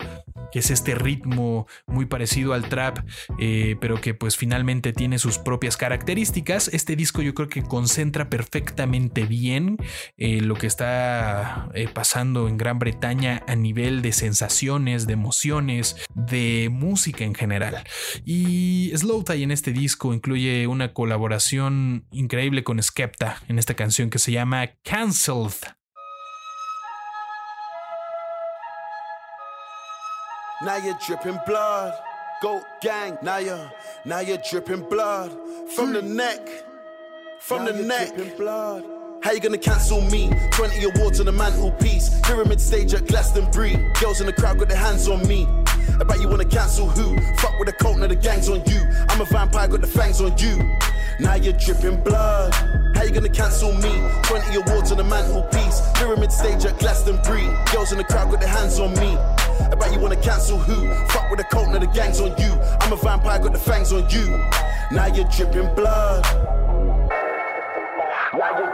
que 0.52 0.60
es 0.60 0.70
este 0.70 0.96
ritmo 0.96 1.68
muy 1.88 2.06
parecido 2.06 2.54
al 2.54 2.68
trap, 2.68 3.00
eh, 3.40 3.76
pero 3.80 4.02
que 4.02 4.14
pues 4.14 4.38
finalmente 4.38 4.94
tiene 4.94 5.18
sus 5.18 5.38
propias 5.38 5.78
características. 5.78 6.68
Este 6.68 6.96
disco 6.96 7.22
yo 7.22 7.34
creo 7.34 7.48
que 7.48 7.64
concentra 7.64 8.30
perfectamente 8.30 9.26
bien 9.26 9.78
eh, 10.18 10.42
lo 10.42 10.56
que 10.56 10.68
está 10.68 11.70
eh, 11.74 11.88
pasando 11.92 12.48
en 12.48 12.58
Gran 12.58 12.80
Bretaña 12.80 13.44
a 13.48 13.56
nivel 13.56 14.02
de 14.02 14.12
sensaciones, 14.12 15.08
de 15.08 15.14
emociones, 15.14 15.96
de 16.14 16.70
música 16.72 17.24
en 17.24 17.34
general. 17.34 17.84
Y 18.26 18.92
Slow 18.96 19.24
Tie 19.24 19.44
en 19.44 19.52
este 19.52 19.72
disco 19.72 20.14
incluye 20.14 20.68
una 20.68 20.94
colaboración 20.94 21.61
increíble 22.12 22.64
con 22.64 22.82
Skepta 22.82 23.38
en 23.48 23.60
esta 23.60 23.74
canción 23.74 24.10
que 24.10 24.20
se 24.20 24.32
llama 24.32 24.68
Cancelled. 24.84 25.56
Now 30.64 30.78
you're 30.78 30.98
dripping 31.06 31.40
blood. 31.48 31.94
Goat 32.42 32.64
gang. 32.82 33.18
Now 33.24 33.38
you're, 33.38 33.72
now 34.06 34.20
you're 34.20 34.42
dripping 34.50 34.88
blood. 34.90 35.32
From 35.76 35.94
the 35.94 36.02
neck. 36.02 36.48
From 37.40 37.66
the 37.66 37.74
neck. 37.74 38.38
blood. 38.38 39.01
How 39.22 39.34
you 39.34 39.40
gonna 39.40 39.58
cancel 39.60 40.02
me? 40.02 40.32
20 40.50 40.84
awards 40.84 41.20
on 41.20 41.28
the 41.28 41.32
mantelpiece. 41.32 42.10
Pyramid 42.22 42.60
stage 42.60 42.96
at 42.96 43.06
Glastonbury. 43.06 43.74
Girls 44.02 44.20
in 44.20 44.26
the 44.26 44.34
crowd 44.34 44.58
got 44.58 44.68
their 44.68 44.78
hands 44.78 45.08
on 45.08 45.28
me. 45.28 45.48
Bet 46.08 46.20
you 46.20 46.28
wanna 46.28 46.44
cancel 46.44 46.90
who? 46.90 47.16
Fuck 47.38 47.60
with 47.60 47.68
the 47.68 47.74
cult, 47.74 48.00
now 48.00 48.08
the 48.08 48.16
gang's 48.16 48.50
on 48.50 48.66
you. 48.66 48.82
I'm 49.10 49.22
a 49.22 49.26
vampire, 49.26 49.68
got 49.68 49.82
the 49.82 49.88
fangs 49.88 50.22
on 50.22 50.36
you. 50.40 50.58
Now 51.20 51.36
you're 51.36 51.54
dripping 51.54 52.04
blood. 52.04 52.52
How 52.96 53.04
you 53.04 53.12
gonna 53.12 53.30
cancel 53.30 53.72
me? 53.74 53.94
20 54.24 54.56
awards 54.56 54.92
on 54.92 54.98
the 54.98 55.04
mantelpiece. 55.04 55.82
Pyramid 55.94 56.32
stage 56.32 56.66
at 56.66 56.80
Glastonbury. 56.80 57.46
Girls 57.72 57.92
in 57.92 58.00
the 58.00 58.04
crowd 58.04 58.32
got 58.32 58.40
their 58.40 58.50
hands 58.50 58.80
on 58.80 58.92
me. 58.94 59.18
Bet 59.78 59.94
you 59.94 60.00
wanna 60.00 60.16
cancel 60.16 60.58
who? 60.58 60.92
Fuck 61.10 61.30
with 61.30 61.38
the 61.38 61.46
cult, 61.46 61.70
now 61.70 61.78
the 61.78 61.86
gang's 61.86 62.20
on 62.20 62.36
you. 62.42 62.54
I'm 62.82 62.92
a 62.92 62.96
vampire, 62.96 63.38
got 63.38 63.54
the 63.54 63.60
fangs 63.60 63.94
on 63.94 64.10
you. 64.10 64.26
Now 64.92 65.06
you're 65.06 65.30
dripping 65.30 65.76
blood. 65.76 66.26
you're 68.58 68.71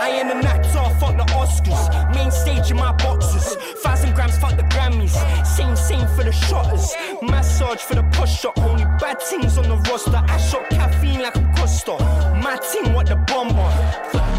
I 0.00 0.08
am 0.08 0.30
an 0.36 0.44
actor, 0.44 0.82
fuck 0.98 1.16
the 1.16 1.24
Oscars. 1.34 2.14
Main 2.16 2.32
stage 2.32 2.72
in 2.72 2.78
my 2.78 2.90
boxes. 2.92 3.54
Thousand 3.80 4.14
grams, 4.14 4.36
fuck 4.38 4.56
the 4.56 4.64
Grammys. 4.64 5.14
Same, 5.46 5.76
same 5.76 6.08
for 6.16 6.24
the 6.24 6.32
shotters. 6.32 6.96
Massage 7.22 7.80
for 7.80 7.94
the 7.94 8.02
push 8.10 8.44
up. 8.44 8.58
Only 8.58 8.84
bad 8.98 9.22
things 9.22 9.56
on 9.56 9.68
the 9.68 9.76
roster. 9.88 10.20
I 10.26 10.38
shot 10.38 10.68
caffeine 10.70 11.22
like 11.22 11.36
I'm 11.36 11.54
Costa. 11.54 11.96
My 12.42 12.56
team, 12.72 12.92
what 12.92 13.06
the 13.06 13.14
bomber. 13.14 14.31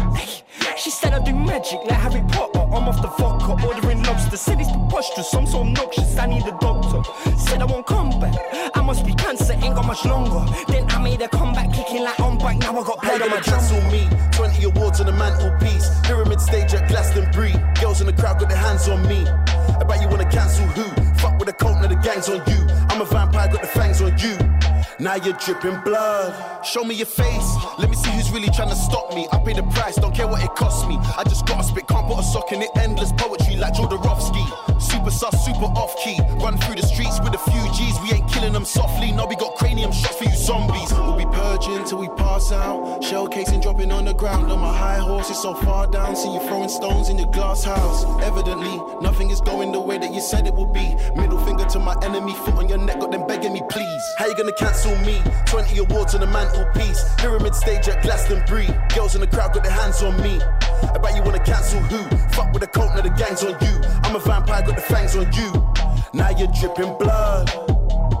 She 0.76 0.90
said 0.90 1.14
I 1.14 1.20
do 1.20 1.32
magic 1.34 1.78
like 1.84 2.00
Harry 2.00 2.22
Potter. 2.28 2.60
I'm 2.60 2.88
off 2.88 3.00
the 3.00 3.08
vodka, 3.08 3.66
ordering 3.66 4.02
lobster. 4.02 4.36
Said 4.36 4.60
it's 4.60 4.70
preposterous, 4.70 5.32
I'm 5.32 5.46
so 5.46 5.60
obnoxious. 5.60 6.16
I 6.18 6.26
need 6.26 6.44
a 6.46 6.56
doctor. 6.60 7.02
Said 7.38 7.62
I 7.62 7.64
won't 7.64 7.86
come 7.86 8.10
back. 8.20 8.34
I 8.74 8.82
must 8.82 9.06
be 9.06 9.14
cancer, 9.14 9.52
ain't 9.52 9.76
got 9.76 9.86
much 9.86 10.04
longer. 10.04 10.44
Then 10.68 10.90
I 10.90 11.00
made 11.00 11.22
a 11.22 11.28
comeback, 11.28 11.72
kicking 11.72 12.02
like 12.02 12.18
on 12.18 12.38
bike. 12.38 12.58
Now 12.58 12.78
I 12.78 12.82
got 12.82 13.00
blood 13.00 13.22
on 13.22 13.30
my 13.30 13.40
gonna 13.40 13.90
me? 13.92 14.08
20 14.32 14.64
awards 14.64 15.00
on 15.00 15.06
the 15.06 15.12
mantelpiece. 15.12 15.88
Pyramid 16.02 16.40
stage 16.40 16.74
at 16.74 16.88
Glastonbury. 16.88 17.54
Girls 17.80 18.00
in 18.00 18.06
the 18.08 18.12
crowd 18.12 18.40
got 18.40 18.48
their 18.48 18.58
hands 18.58 18.88
on 18.88 19.06
me. 19.06 19.24
Bet 19.86 20.00
you 20.00 20.08
wanna 20.08 20.28
cancel 20.28 20.66
who? 20.68 20.84
Fuck 21.20 21.38
with 21.38 21.46
the 21.46 21.52
cult, 21.52 21.80
now 21.80 21.86
the 21.86 21.96
gang's 21.96 22.28
on 22.28 22.42
you. 22.48 22.66
I'm 22.90 23.00
a 23.00 23.04
vampire, 23.04 23.48
got 23.48 23.60
the 23.60 23.68
fangs 23.68 24.00
on 24.00 24.16
you. 24.18 24.36
Now 25.00 25.16
you're 25.16 25.34
dripping 25.34 25.80
blood. 25.80 26.64
Show 26.64 26.84
me 26.84 26.94
your 26.94 27.06
face. 27.06 27.56
Let 27.78 27.90
me 27.90 27.96
see 27.96 28.10
who's 28.10 28.30
really 28.30 28.48
trying 28.48 28.68
to 28.68 28.76
stop 28.76 29.12
me. 29.14 29.26
I 29.32 29.38
pay 29.38 29.52
the 29.52 29.64
price, 29.64 29.96
don't 29.96 30.14
care 30.14 30.28
what 30.28 30.42
it 30.42 30.54
costs 30.54 30.86
me. 30.86 30.96
I 31.18 31.24
just 31.24 31.46
gotta 31.46 31.64
spit, 31.64 31.88
can't 31.88 32.06
put 32.06 32.18
a 32.18 32.22
sock 32.22 32.52
in 32.52 32.62
it. 32.62 32.70
Endless 32.76 33.12
poetry 33.12 33.56
like 33.56 33.74
Jodorowsky. 33.74 34.73
Super 34.94 35.10
sus, 35.10 35.44
super 35.44 35.66
off 35.74 35.92
key. 35.96 36.20
Run 36.38 36.56
through 36.56 36.76
the 36.76 36.86
streets 36.86 37.18
with 37.18 37.34
a 37.34 37.38
few 37.50 37.62
G's. 37.74 37.98
We 38.00 38.12
ain't 38.12 38.30
killing 38.30 38.52
them 38.52 38.64
softly. 38.64 39.10
No, 39.10 39.26
we 39.26 39.34
got 39.34 39.56
cranium 39.56 39.90
shots 39.90 40.14
for 40.14 40.24
you 40.24 40.36
zombies. 40.36 40.92
We'll 40.92 41.16
be 41.16 41.24
purging 41.24 41.84
till 41.84 41.98
we 41.98 42.08
pass 42.10 42.52
out. 42.52 43.02
Shell 43.02 43.26
casing 43.26 43.60
dropping 43.60 43.90
on 43.90 44.04
the 44.04 44.14
ground. 44.14 44.52
On 44.52 44.60
my 44.60 44.72
high 44.72 44.98
horse, 44.98 45.30
it's 45.30 45.42
so 45.42 45.52
far 45.52 45.88
down. 45.88 46.14
See 46.14 46.32
you 46.32 46.38
throwing 46.46 46.68
stones 46.68 47.08
in 47.08 47.18
your 47.18 47.30
glass 47.32 47.64
house. 47.64 48.04
Evidently, 48.22 48.80
nothing 49.00 49.30
is 49.30 49.40
going 49.40 49.72
the 49.72 49.80
way 49.80 49.98
that 49.98 50.14
you 50.14 50.20
said 50.20 50.46
it 50.46 50.54
would 50.54 50.72
be. 50.72 50.94
Middle 51.16 51.44
finger 51.44 51.64
to 51.64 51.80
my 51.80 51.96
enemy, 52.04 52.32
foot 52.32 52.54
on 52.54 52.68
your 52.68 52.78
neck, 52.78 53.00
got 53.00 53.10
them 53.10 53.26
begging 53.26 53.52
me, 53.52 53.62
please. 53.68 54.04
How 54.18 54.26
you 54.26 54.36
gonna 54.36 54.52
cancel 54.52 54.94
me? 54.98 55.20
20 55.46 55.76
awards 55.78 56.14
on 56.14 56.20
the 56.20 56.28
mantelpiece. 56.28 57.02
Pyramid 57.18 57.56
stage 57.56 57.88
at 57.88 58.00
Glastonbury. 58.04 58.68
Girls 58.94 59.16
in 59.16 59.22
the 59.22 59.26
crowd 59.26 59.54
got 59.54 59.64
their 59.64 59.72
hands 59.72 60.04
on 60.04 60.16
me. 60.22 60.38
Bet 61.04 61.14
you 61.14 61.22
wanna 61.22 61.44
cancel 61.44 61.80
who? 61.80 62.00
Fuck 62.28 62.52
with 62.54 62.62
the 62.62 62.66
cult, 62.66 62.94
now 62.94 63.02
the 63.02 63.10
gang's 63.10 63.44
on 63.44 63.52
you. 63.60 63.74
I'm 64.04 64.16
a 64.16 64.18
vampire, 64.18 64.62
got 64.62 64.76
the 64.76 64.80
fangs 64.88 65.16
on 65.16 65.32
you. 65.32 65.52
Now 66.12 66.30
you're 66.30 66.48
dripping 66.48 66.96
blood. 66.98 67.73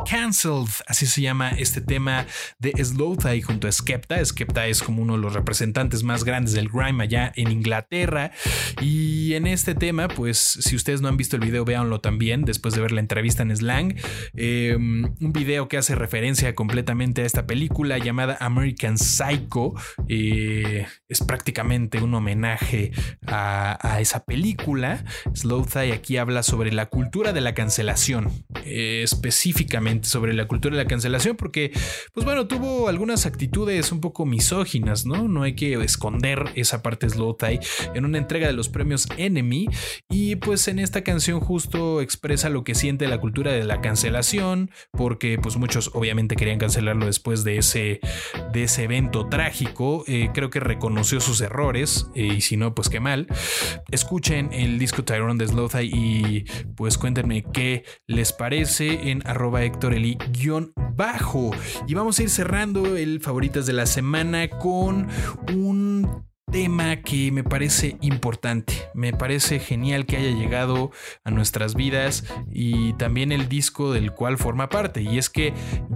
Cancelled, 0.08 0.70
así 0.86 1.06
se 1.06 1.22
llama 1.22 1.50
este 1.50 1.80
tema 1.80 2.26
de 2.58 2.72
Slow 2.84 3.16
Thai 3.16 3.40
junto 3.40 3.68
a 3.68 3.72
Skepta. 3.72 4.24
Skepta 4.24 4.66
es 4.66 4.82
como 4.82 5.02
uno 5.02 5.14
de 5.14 5.20
los 5.20 5.32
representantes 5.32 6.02
más 6.02 6.24
grandes 6.24 6.54
del 6.54 6.68
grime 6.68 7.04
allá 7.04 7.32
en 7.36 7.50
Inglaterra. 7.50 8.32
Y 8.80 9.34
en 9.34 9.46
este 9.46 9.74
tema, 9.74 10.08
pues 10.08 10.38
si 10.38 10.76
ustedes 10.76 11.00
no 11.00 11.08
han 11.08 11.16
visto 11.16 11.36
el 11.36 11.42
video, 11.42 11.64
véanlo 11.64 12.00
también 12.00 12.44
después 12.44 12.74
de 12.74 12.80
ver 12.80 12.92
la 12.92 13.00
entrevista 13.00 13.42
en 13.42 13.56
Slang. 13.56 13.94
Eh, 14.34 14.76
un 14.76 15.32
video 15.32 15.68
que 15.68 15.76
hace 15.76 15.94
referencia 15.94 16.54
completamente 16.54 17.22
a 17.22 17.24
esta 17.24 17.46
película 17.46 17.98
llamada 17.98 18.36
American 18.40 18.98
Psycho. 18.98 19.74
Eh, 20.08 20.86
es 21.08 21.20
prácticamente 21.20 22.02
un 22.02 22.14
homenaje 22.14 22.92
a, 23.26 23.98
esa 24.00 24.24
película. 24.24 25.04
Slow 25.34 25.64
Thai 25.64 25.92
aquí 25.92 26.16
habla 26.16 26.42
sobre 26.42 26.72
la 26.72 26.86
cultura 26.86 27.32
de 27.32 27.40
la 27.40 27.54
cancelación, 27.54 28.30
eh, 28.64 29.02
específicamente 29.02 29.93
sobre 30.02 30.34
la 30.34 30.48
cultura 30.48 30.76
de 30.76 30.82
la 30.82 30.88
cancelación, 30.88 31.36
porque, 31.36 31.72
pues 32.12 32.24
bueno, 32.24 32.46
tuvo 32.46 32.88
algunas 32.88 33.26
actitudes 33.26 33.92
un 33.92 34.00
poco 34.00 34.26
misóginas, 34.26 35.06
¿no? 35.06 35.28
No 35.28 35.42
hay 35.42 35.54
que 35.54 35.74
esconder 35.74 36.44
esa 36.54 36.82
parte 36.82 37.08
Slow 37.08 37.34
Thai 37.34 37.60
en 37.94 38.04
una 38.04 38.18
entrega 38.18 38.46
de 38.46 38.52
los 38.52 38.68
premios 38.68 39.06
Enemy. 39.16 39.68
Y 40.10 40.36
pues 40.36 40.68
en 40.68 40.78
esta 40.78 41.02
canción 41.02 41.40
justo 41.40 42.00
expresa 42.00 42.48
lo 42.48 42.64
que 42.64 42.74
siente 42.74 43.06
la 43.08 43.20
cultura 43.20 43.52
de 43.52 43.64
la 43.64 43.80
cancelación, 43.80 44.70
porque 44.92 45.38
pues 45.38 45.56
muchos 45.56 45.90
obviamente 45.94 46.36
querían 46.36 46.58
cancelarlo 46.58 47.06
después 47.06 47.44
de 47.44 47.58
ese, 47.58 48.00
de 48.52 48.64
ese 48.64 48.84
evento 48.84 49.28
trágico. 49.28 50.04
Eh, 50.06 50.30
creo 50.32 50.50
que 50.50 50.60
reconoció 50.60 51.20
sus 51.20 51.40
errores, 51.40 52.08
eh, 52.14 52.34
y 52.36 52.40
si 52.40 52.56
no, 52.56 52.74
pues 52.74 52.88
qué 52.88 53.00
mal. 53.00 53.26
Escuchen 53.90 54.50
el 54.52 54.78
disco 54.78 55.04
Tyrone 55.04 55.38
de 55.38 55.48
Slow 55.48 55.68
Thai 55.68 55.90
y 55.92 56.44
pues 56.76 56.98
cuéntenme 56.98 57.44
qué 57.52 57.84
les 58.06 58.32
parece 58.32 59.10
en 59.10 59.26
arroba 59.26 59.62
Héctor 59.64 59.83
Eli 59.92 60.16
guion 60.32 60.72
bajo. 60.96 61.50
Y 61.86 61.94
vamos 61.94 62.18
a 62.18 62.22
ir 62.22 62.30
cerrando 62.30 62.96
el 62.96 63.20
favoritas 63.20 63.66
de 63.66 63.72
la 63.72 63.86
semana 63.86 64.48
con 64.48 65.08
un 65.52 66.24
tema 66.50 67.02
que 67.02 67.32
me 67.32 67.42
parece 67.42 67.96
importante. 68.00 68.74
Me 68.94 69.12
parece 69.12 69.58
genial 69.58 70.06
que 70.06 70.16
haya 70.16 70.30
llegado 70.30 70.90
a 71.24 71.30
nuestras 71.30 71.74
vidas 71.74 72.24
y 72.50 72.92
también 72.94 73.32
el 73.32 73.48
disco 73.48 73.92
del 73.92 74.12
cual 74.12 74.38
forma 74.38 74.68
parte. 74.68 75.02
Y 75.02 75.18
es 75.18 75.30
que 75.30 75.52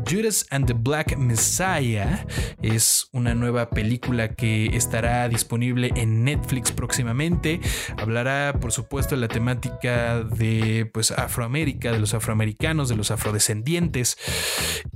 Judas 0.08 0.46
and 0.50 0.66
the 0.66 0.72
Black 0.72 1.16
Messiah 1.16 2.26
es 2.62 3.08
una 3.12 3.34
nueva 3.34 3.70
película 3.70 4.34
que 4.34 4.66
estará 4.76 5.28
disponible 5.28 5.92
en 5.94 6.24
Netflix 6.24 6.72
próximamente. 6.72 7.60
Hablará, 7.96 8.58
por 8.60 8.72
supuesto, 8.72 9.14
de 9.14 9.20
la 9.20 9.28
temática 9.28 10.22
de 10.22 10.90
pues 10.92 11.10
Afroamérica, 11.10 11.92
de 11.92 12.00
los 12.00 12.14
afroamericanos, 12.14 12.88
de 12.88 12.96
los 12.96 13.10
afrodescendientes. 13.10 14.16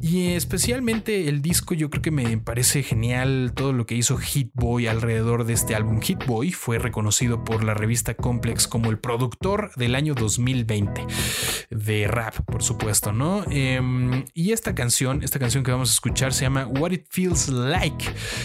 Y 0.01 0.33
especialmente 0.33 1.29
el 1.29 1.43
disco 1.43 1.75
yo 1.75 1.91
creo 1.91 2.03
que 2.03 2.11
me 2.11 2.39
parece 2.39 2.83
genial 2.83 3.53
todo 3.55 3.73
lo 3.73 3.87
que 3.87 3.95
hizo 3.95 4.17
Hit 4.17 4.51
Boy 4.55 4.87
alrededor 4.87 5.42
de 5.45 5.53
este 5.55 5.75
álbum 5.75 6.01
Hit 6.01 6.25
Boy 6.27 6.53
fue 6.53 6.79
reconocido 6.79 7.45
por 7.45 7.65
la 7.65 7.75
revista 7.75 8.15
Complex 8.15 8.67
como 8.69 8.91
el 8.91 8.99
productor 8.99 9.73
del 9.77 9.95
año 9.95 10.15
2020 10.15 11.07
de 11.71 12.07
rap, 12.09 12.35
por 12.47 12.63
supuesto, 12.63 13.13
¿no? 13.13 13.45
Eh, 13.51 14.25
y 14.35 14.53
esta 14.53 14.75
canción, 14.75 15.23
esta 15.23 15.39
canción 15.39 15.65
que 15.65 15.71
vamos 15.71 15.91
a 15.91 15.95
escuchar 15.95 16.33
se 16.33 16.43
llama 16.43 16.67
What 16.67 16.93
It 16.93 17.07
Feels 17.11 17.49
Like, 17.49 18.05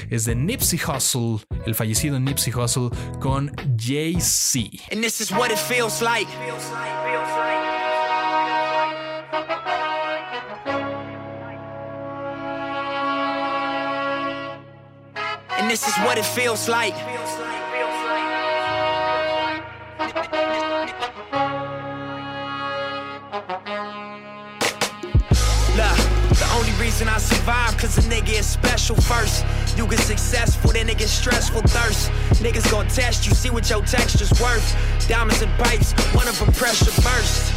es 0.10 0.26
de 0.26 0.36
Nipsey 0.36 0.80
Hussle, 0.80 1.46
el 1.66 1.76
fallecido 1.76 2.20
Nipsey 2.20 2.54
Hussle 2.54 2.90
con 3.20 3.52
Jay-Z. 3.78 4.84
And 4.92 5.02
this 5.02 5.22
is 5.22 5.32
what 5.32 5.52
it 5.52 5.58
feels 5.58 6.02
like. 6.02 6.28
And 15.68 15.74
this 15.74 15.86
is 15.86 15.98
what 15.98 16.18
it 16.18 16.24
feels 16.24 16.70
like. 16.70 16.94
Look, 16.96 17.04
the 26.30 26.50
only 26.56 26.72
reason 26.80 27.10
I 27.10 27.18
survive, 27.18 27.78
cause 27.78 27.98
a 27.98 28.02
nigga 28.04 28.40
is 28.40 28.46
special 28.48 28.96
first. 28.96 29.44
You 29.76 29.86
get 29.88 30.00
successful, 30.00 30.72
then 30.72 30.88
it 30.88 31.00
get 31.00 31.10
stressful 31.10 31.64
thirst. 31.64 32.12
Niggas 32.42 32.72
gon' 32.72 32.88
test 32.88 33.28
you, 33.28 33.34
see 33.34 33.50
what 33.50 33.70
your 33.70 33.82
texture's 33.82 34.32
worth. 34.40 34.74
Diamonds 35.10 35.42
and 35.42 35.52
pipes, 35.58 35.92
one 36.16 36.30
of 36.30 36.40
them 36.40 36.54
pressure 36.54 36.86
burst. 37.02 37.57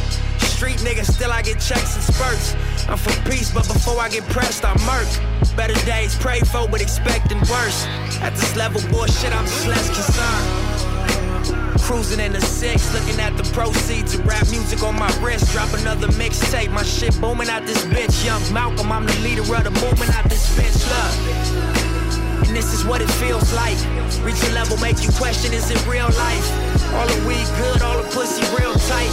Street 0.61 0.77
nigga, 0.85 1.03
still 1.03 1.31
I 1.31 1.41
get 1.41 1.59
checks 1.59 1.95
and 1.95 2.03
spurts. 2.03 2.53
I'm 2.87 2.95
for 2.95 3.09
peace, 3.27 3.49
but 3.49 3.65
before 3.65 3.99
I 3.99 4.09
get 4.09 4.23
pressed, 4.29 4.63
I 4.63 4.77
murk. 4.85 5.09
Better 5.57 5.73
days 5.87 6.15
pray 6.15 6.41
for, 6.41 6.67
but 6.69 6.83
expecting 6.83 7.39
worse. 7.49 7.87
At 8.21 8.35
this 8.35 8.55
level, 8.55 8.79
bullshit, 8.91 9.33
I'm 9.33 9.43
just 9.45 9.65
less 9.65 9.89
concerned. 9.89 11.81
Cruising 11.81 12.19
in 12.19 12.33
the 12.33 12.41
six, 12.41 12.93
looking 12.93 13.19
at 13.19 13.35
the 13.37 13.43
proceeds 13.57 14.13
of 14.13 14.23
rap 14.23 14.47
music 14.51 14.83
on 14.83 14.99
my 14.99 15.09
wrist. 15.17 15.51
Drop 15.51 15.73
another 15.73 16.09
mixtape, 16.09 16.69
my 16.71 16.83
shit 16.83 17.19
booming 17.19 17.49
out 17.49 17.65
this 17.65 17.83
bitch. 17.85 18.23
Young 18.23 18.43
Malcolm, 18.53 18.91
I'm 18.91 19.07
the 19.07 19.17
leader 19.21 19.41
of 19.41 19.63
the 19.63 19.71
movement 19.71 20.15
out 20.15 20.29
this 20.29 20.45
bitch. 20.55 20.77
Look, 20.93 22.47
and 22.47 22.55
this 22.55 22.71
is 22.71 22.85
what 22.85 23.01
it 23.01 23.09
feels 23.09 23.51
like. 23.55 23.79
Reach 24.21 24.43
a 24.43 24.51
level, 24.51 24.77
make 24.77 25.01
you 25.01 25.09
question, 25.13 25.53
is 25.55 25.71
it 25.71 25.83
real 25.87 26.05
life? 26.05 26.70
All 26.93 27.07
the 27.07 27.27
weed 27.27 27.47
good, 27.57 27.81
all 27.81 27.97
the 28.01 28.07
pussy 28.09 28.43
real 28.55 28.73
tight. 28.73 29.11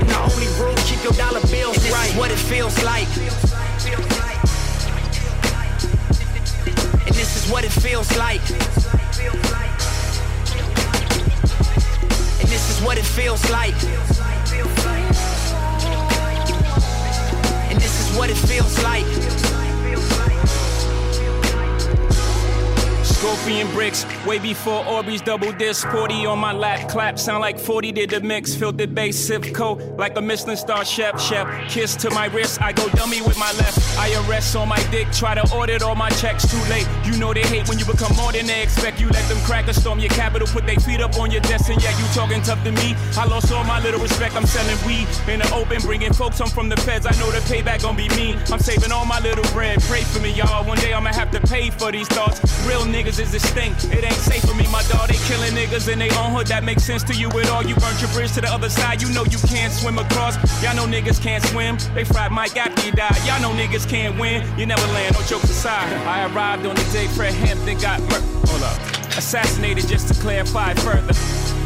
And 0.00 0.08
the 0.08 0.18
only 0.18 0.48
rule, 0.60 0.76
keep 0.86 1.02
your 1.02 1.12
dollar 1.12 1.40
bills 1.50 1.76
and 1.76 1.84
this 1.84 1.92
right. 1.92 2.10
Is 2.10 2.16
what 2.16 2.30
it 2.30 2.38
feels 2.38 2.78
like. 2.86 3.08
And 7.06 7.14
this 7.14 7.36
is 7.36 7.50
what 7.50 7.64
it 7.64 7.72
feels 7.72 8.10
like. 8.16 8.42
And 12.40 12.48
this 12.48 12.70
is 12.70 12.80
what 12.84 12.98
it 12.98 13.04
feels 13.04 13.50
like. 13.50 13.74
And 17.70 17.80
this 17.80 18.00
is 18.00 18.16
what 18.16 18.30
it 18.30 18.36
feels 18.36 18.82
like. 18.82 19.06
And 23.48 23.70
bricks. 23.72 24.04
Way 24.26 24.40
before 24.40 24.84
Aubrey's 24.88 25.22
double 25.22 25.52
disc. 25.52 25.86
40 25.88 26.26
on 26.26 26.40
my 26.40 26.52
lap, 26.52 26.88
clap. 26.88 27.16
Sound 27.16 27.40
like 27.40 27.60
40 27.60 27.92
did 27.92 28.10
the 28.10 28.20
mix. 28.20 28.56
Filtered 28.56 28.92
bass, 28.92 29.16
sip 29.16 29.54
coat 29.54 29.80
like 29.96 30.16
a 30.16 30.20
Michelin 30.20 30.56
star 30.56 30.84
chef. 30.84 31.20
Chef, 31.20 31.46
kiss 31.70 31.94
to 31.94 32.10
my 32.10 32.26
wrist. 32.26 32.60
I 32.60 32.72
go 32.72 32.88
dummy 32.88 33.22
with 33.22 33.38
my 33.38 33.52
left. 33.52 33.78
IRS 33.96 34.60
on 34.60 34.68
my 34.68 34.82
dick. 34.90 35.06
Try 35.12 35.36
to 35.36 35.42
audit 35.54 35.82
all 35.82 35.94
my 35.94 36.10
checks. 36.10 36.50
Too 36.50 36.58
late. 36.68 36.88
You 37.04 37.16
know 37.18 37.32
they 37.32 37.42
hate 37.42 37.68
when 37.68 37.78
you 37.78 37.84
become 37.84 38.16
more 38.16 38.32
than 38.32 38.46
they 38.46 38.64
expect. 38.64 39.00
You 39.00 39.08
let 39.10 39.28
them 39.28 39.38
crack 39.46 39.68
a 39.68 39.74
storm 39.74 40.00
your 40.00 40.10
capital. 40.10 40.48
Put 40.48 40.66
their 40.66 40.80
feet 40.80 41.00
up 41.00 41.16
on 41.20 41.30
your 41.30 41.42
desk. 41.42 41.70
And 41.70 41.80
yeah, 41.80 41.96
you 41.96 42.04
talking 42.12 42.42
tough 42.42 42.64
to 42.64 42.72
me. 42.72 42.96
I 43.16 43.26
lost 43.26 43.52
all 43.52 43.62
my 43.62 43.78
little 43.78 44.00
respect. 44.00 44.34
I'm 44.34 44.46
selling 44.46 44.76
weed 44.84 45.06
in 45.28 45.38
the 45.38 45.54
open. 45.54 45.80
Bringing 45.82 46.12
folks 46.12 46.40
home 46.40 46.50
from 46.50 46.68
the 46.68 46.76
feds. 46.78 47.06
I 47.06 47.12
know 47.20 47.30
the 47.30 47.38
payback 47.46 47.82
gonna 47.82 47.96
be 47.96 48.08
mean. 48.16 48.38
I'm 48.50 48.58
saving 48.58 48.90
all 48.90 49.04
my 49.06 49.20
little 49.20 49.44
bread. 49.54 49.80
Pray 49.82 50.02
for 50.02 50.18
me, 50.18 50.32
y'all. 50.32 50.66
One 50.66 50.78
day 50.78 50.92
I'ma 50.92 51.12
have 51.12 51.30
to 51.30 51.40
pay 51.40 51.70
for 51.70 51.92
these 51.92 52.08
thoughts. 52.08 52.40
Real 52.66 52.82
niggas 52.82 53.20
is 53.20 53.30
distinct. 53.30 53.84
It 53.92 54.02
ain't 54.02 54.15
safe 54.18 54.42
for 54.42 54.54
me, 54.54 54.66
my 54.70 54.82
dog. 54.84 55.08
They 55.08 55.20
killing 55.28 55.52
niggas 55.52 55.90
in 55.92 55.98
their 55.98 56.12
own 56.18 56.32
hood. 56.32 56.46
That 56.48 56.64
makes 56.64 56.84
sense 56.84 57.02
to 57.04 57.14
you 57.14 57.28
at 57.28 57.48
all. 57.50 57.64
You 57.64 57.74
burnt 57.76 58.00
your 58.00 58.10
bridge 58.12 58.32
to 58.32 58.40
the 58.40 58.48
other 58.48 58.68
side. 58.68 59.02
You 59.02 59.08
know 59.12 59.24
you 59.24 59.38
can't 59.48 59.72
swim 59.72 59.98
across. 59.98 60.36
Y'all 60.62 60.74
know 60.76 60.86
niggas 60.86 61.20
can't 61.22 61.44
swim. 61.44 61.78
They 61.94 62.04
fried 62.04 62.32
Mike 62.32 62.56
after 62.56 62.82
he 62.82 62.90
died. 62.90 63.16
Y'all 63.26 63.40
know 63.40 63.52
niggas 63.52 63.88
can't 63.88 64.18
win. 64.18 64.46
You 64.58 64.66
never 64.66 64.86
land. 64.92 65.14
No 65.14 65.22
jokes 65.22 65.50
aside. 65.50 65.92
I 66.06 66.32
arrived 66.32 66.66
on 66.66 66.74
the 66.74 66.84
day 66.92 67.06
Fred 67.08 67.34
Hampton 67.34 67.78
got 67.78 68.00
murdered. 68.02 68.48
Hold 68.48 68.62
up. 68.62 68.78
Assassinated 69.16 69.88
just 69.88 70.08
to 70.08 70.20
clarify 70.20 70.74
further. 70.74 71.14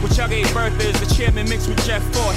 What 0.03 0.17
y'all 0.17 0.29
gave 0.29 0.53
birth 0.55 0.81
is 0.81 0.99
the 1.01 1.15
chairman 1.15 1.49
mixed 1.49 1.69
with 1.69 1.85
Jeff 1.85 2.03
Ford. 2.15 2.37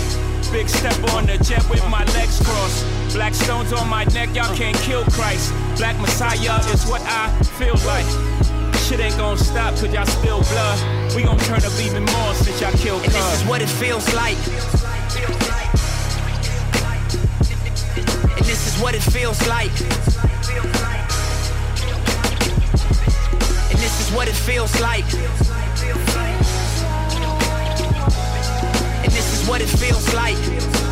Big 0.51 0.69
step 0.69 0.93
on 1.13 1.25
the 1.25 1.37
jet 1.37 1.67
with 1.69 1.81
my 1.89 2.03
legs 2.13 2.39
crossed. 2.45 2.85
Black 3.13 3.33
stones 3.33 3.71
on 3.73 3.87
my 3.89 4.03
neck, 4.05 4.35
y'all 4.35 4.55
can't 4.55 4.75
kill 4.77 5.03
Christ. 5.05 5.53
Black 5.77 5.99
Messiah 5.99 6.59
is 6.73 6.85
what 6.85 7.01
I 7.05 7.29
feel 7.57 7.75
like. 7.87 8.05
Shit 8.83 8.99
ain't 8.99 9.17
gonna 9.17 9.37
stop 9.37 9.73
cause 9.75 9.93
y'all 9.93 10.05
spill 10.05 10.41
blood. 10.41 11.15
We 11.15 11.23
gon' 11.23 11.39
turn 11.39 11.63
up 11.63 11.71
even 11.79 12.03
more 12.03 12.33
since 12.33 12.59
y'all 12.59 12.73
killed 12.73 13.01
And 13.03 13.13
this 13.13 13.41
is 13.41 13.47
what 13.47 13.61
it 13.61 13.69
feels 13.69 14.13
like. 14.13 14.35
And 18.35 18.45
this 18.45 18.67
is 18.67 18.81
what 18.81 18.93
it 18.93 19.01
feels 19.01 19.47
like. 19.47 19.71
And 23.71 23.79
this 23.79 24.01
is 24.01 24.11
what 24.13 24.27
it 24.27 24.35
feels 24.35 24.81
like. 24.81 25.05
And 29.03 29.11
this 29.13 29.41
is 29.41 29.47
what 29.47 29.61
it 29.61 29.69
feels 29.69 30.13
like. 30.13 30.82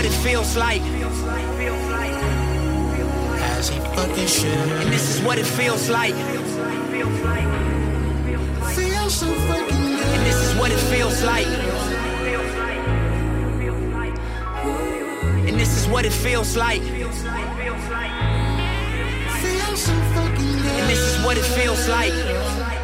What 0.00 0.10
it 0.10 0.16
feels 0.24 0.56
like. 0.56 0.80
As 3.52 3.68
he 3.68 3.78
fucking 3.78 4.26
should. 4.26 4.46
And 4.48 4.90
this 4.90 5.14
is 5.14 5.20
what 5.20 5.36
it 5.36 5.44
feels 5.44 5.90
like. 5.90 6.14
Feel 8.74 9.10
so 9.10 9.26
fucking 9.26 9.68
good. 9.68 10.06
And 10.14 10.24
this 10.24 10.36
is 10.36 10.54
what 10.58 10.70
it 10.72 10.80
feels 10.88 11.22
like. 11.22 11.46
And 15.48 15.60
this 15.60 15.76
is 15.76 15.86
what 15.86 16.06
it 16.06 16.12
feels 16.14 16.56
like. 16.56 16.80
Feel 16.80 17.12
so 19.76 19.92
fucking 20.14 20.56
good. 20.62 20.80
And 20.80 20.88
this 20.88 21.00
is 21.00 21.22
what 21.26 21.36
it 21.36 21.44
feels 21.44 21.86
like. 21.90 22.79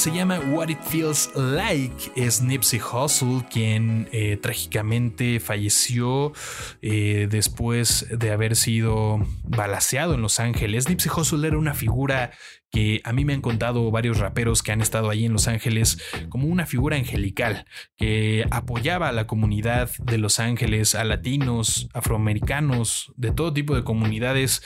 Se 0.00 0.12
llama 0.12 0.40
What 0.40 0.70
It 0.70 0.80
Feels 0.80 1.30
Like. 1.34 2.12
Es 2.16 2.40
Nipsey 2.40 2.80
Hussle 2.80 3.44
quien 3.50 4.08
eh, 4.12 4.38
trágicamente 4.38 5.40
falleció 5.40 6.32
eh, 6.80 7.28
después 7.30 8.06
de 8.10 8.30
haber 8.30 8.56
sido 8.56 9.18
balaseado 9.42 10.14
en 10.14 10.22
Los 10.22 10.40
Ángeles. 10.40 10.88
Nipsey 10.88 11.12
Hussle 11.14 11.46
era 11.46 11.58
una 11.58 11.74
figura 11.74 12.30
que 12.70 13.00
a 13.04 13.12
mí 13.12 13.24
me 13.24 13.34
han 13.34 13.40
contado 13.40 13.90
varios 13.90 14.18
raperos 14.18 14.62
que 14.62 14.72
han 14.72 14.80
estado 14.80 15.10
allí 15.10 15.24
en 15.24 15.32
Los 15.32 15.48
Ángeles 15.48 15.98
como 16.28 16.46
una 16.46 16.66
figura 16.66 16.96
angelical 16.96 17.66
que 17.96 18.46
apoyaba 18.50 19.08
a 19.08 19.12
la 19.12 19.26
comunidad 19.26 19.90
de 19.98 20.18
Los 20.18 20.38
Ángeles, 20.38 20.94
a 20.94 21.04
latinos, 21.04 21.88
afroamericanos, 21.92 23.12
de 23.16 23.32
todo 23.32 23.52
tipo 23.52 23.74
de 23.74 23.82
comunidades, 23.82 24.62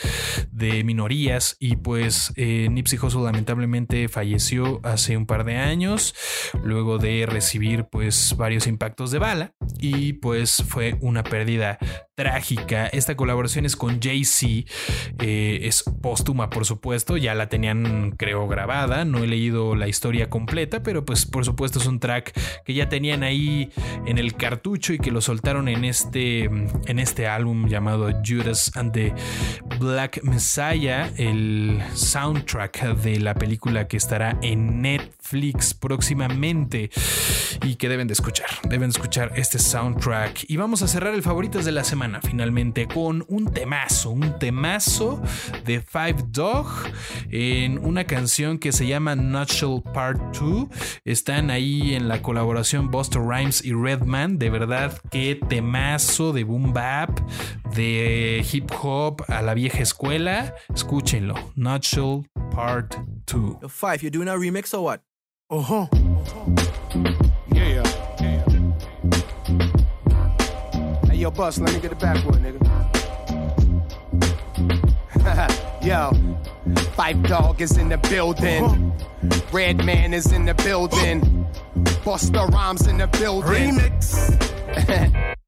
de 0.53 0.85
minorías 0.85 1.57
y 1.59 1.77
pues 1.77 2.33
eh, 2.37 2.69
Nipsey 2.71 2.99
Hussle 2.99 3.23
lamentablemente 3.23 4.09
falleció 4.09 4.81
hace 4.85 5.17
un 5.17 5.24
par 5.27 5.45
de 5.45 5.57
años 5.57 6.15
luego 6.63 6.99
de 6.99 7.27
recibir 7.27 7.85
pues 7.85 8.37
varios 8.37 8.67
impactos 8.67 9.11
de 9.11 9.19
bala 9.19 9.55
y 9.79 10.15
pues 10.15 10.63
fue 10.69 10.97
una 11.01 11.23
pérdida 11.23 11.79
trágica. 12.15 12.87
Esta 12.87 13.17
colaboración 13.17 13.67
es 13.67 13.77
con 13.77 14.01
Jay-Z, 14.01 14.71
eh, 15.21 15.59
es 15.63 15.83
póstuma 16.03 16.51
por 16.51 16.65
supuesto, 16.65 17.17
ya 17.17 17.35
la 17.35 17.49
tenían 17.49 18.13
creo 18.17 18.47
grabada, 18.47 19.05
no 19.05 19.19
he 19.19 19.27
leído 19.27 19.75
la 19.75 19.89
historia 19.89 20.31
completa, 20.31 20.83
pero 20.83 21.05
pues 21.05 21.27
por 21.27 21.45
supuesto 21.45 21.79
es 21.79 21.87
un 21.87 21.99
track 22.01 22.33
que 22.65 22.75
ya 22.75 22.89
tenían 22.89 23.23
ahí 23.23 23.71
en 24.07 24.19
el 24.19 24.35
cartucho 24.35 24.93
y 24.93 24.99
que 24.99 25.11
lo 25.11 25.21
soltaron 25.21 25.69
en 25.69 25.85
este, 25.85 26.45
en 26.45 26.99
este 26.99 27.27
álbum 27.27 27.69
llamado 27.69 28.11
Judas 28.25 28.71
and 28.77 28.93
the 28.93 29.13
Black 29.81 30.23
Messiah, 30.23 31.11
el 31.17 31.83
soundtrack 31.95 32.95
de 32.97 33.21
la 33.21 33.35
película 33.35 33.89
que 33.89 33.97
estará 33.97 34.39
en 34.43 34.83
Netflix 34.83 35.24
próximamente 35.81 36.91
y 37.63 37.77
que 37.77 37.89
deben 37.89 38.07
de 38.07 38.13
escuchar, 38.13 38.49
deben 38.69 38.91
escuchar 38.91 39.33
este 39.37 39.59
soundtrack. 39.59 40.45
Y 40.49 40.57
vamos 40.57 40.83
a 40.83 40.89
cerrar 40.89 41.15
el 41.15 41.23
favoritos 41.23 41.65
de 41.65 41.73
la 41.73 41.85
semana 41.85 42.21
finalmente 42.21 42.87
con 42.87 43.25
un 43.29 43.53
temazo, 43.53 44.11
un 44.11 44.39
temazo 44.39 45.21
de 45.65 45.81
Five 45.81 46.27
Dog 46.29 46.67
en 47.31 47.79
una 47.79 48.05
canción 48.05 48.59
que 48.59 48.73
se 48.73 48.87
llama 48.87 49.17
Nutshell 49.17 49.83
Part 49.93 50.37
2. 50.39 50.69
Están 51.05 51.51
ahí 51.51 51.95
en 51.95 52.09
la 52.09 52.23
colaboración 52.23 52.91
Buster 52.91 53.23
Rhymes 53.23 53.65
y 53.65 53.73
Redman. 53.73 54.39
De 54.39 54.51
verdad, 54.51 55.01
qué 55.11 55.41
temazo 55.49 56.33
de 56.33 56.45
boom 56.45 56.73
bap, 56.73 57.19
de 57.75 58.45
hip 58.53 58.71
hop 58.81 59.23
a 59.29 59.43
la 59.43 59.55
vieja 59.55 59.81
escuela. 59.81 60.55
Escúchenlo. 60.75 61.35
Nutshell 61.57 62.29
Part 62.51 62.97
2. 63.27 63.61
Yo, 63.63 63.69
Five, 63.69 64.03
you 64.03 64.11
doing 64.11 64.29
a 64.29 64.37
remix 64.37 64.75
or 64.75 64.83
what? 64.85 65.01
Uh 65.51 65.61
huh. 65.61 65.87
Yeah. 67.53 67.85
Hey, 71.07 71.17
yo, 71.17 71.31
Bus, 71.31 71.59
let 71.59 71.75
me 71.75 71.81
get 71.81 71.91
the 71.91 71.97
backwood, 71.97 72.43
nigga. 72.43 72.65
yo, 75.85 76.13
Five 76.95 77.23
Dog 77.25 77.61
is 77.61 77.77
in 77.77 77.91
the 77.91 77.99
building. 77.99 78.93
Red 79.53 79.85
Man 79.85 80.15
is 80.15 80.33
in 80.33 80.47
the 80.47 80.55
building. 80.55 81.47
Buster 82.07 82.47
Rhymes 82.47 82.87
in 82.87 82.97
the 82.97 83.07
building. 83.07 83.75
Remix. 83.75 85.35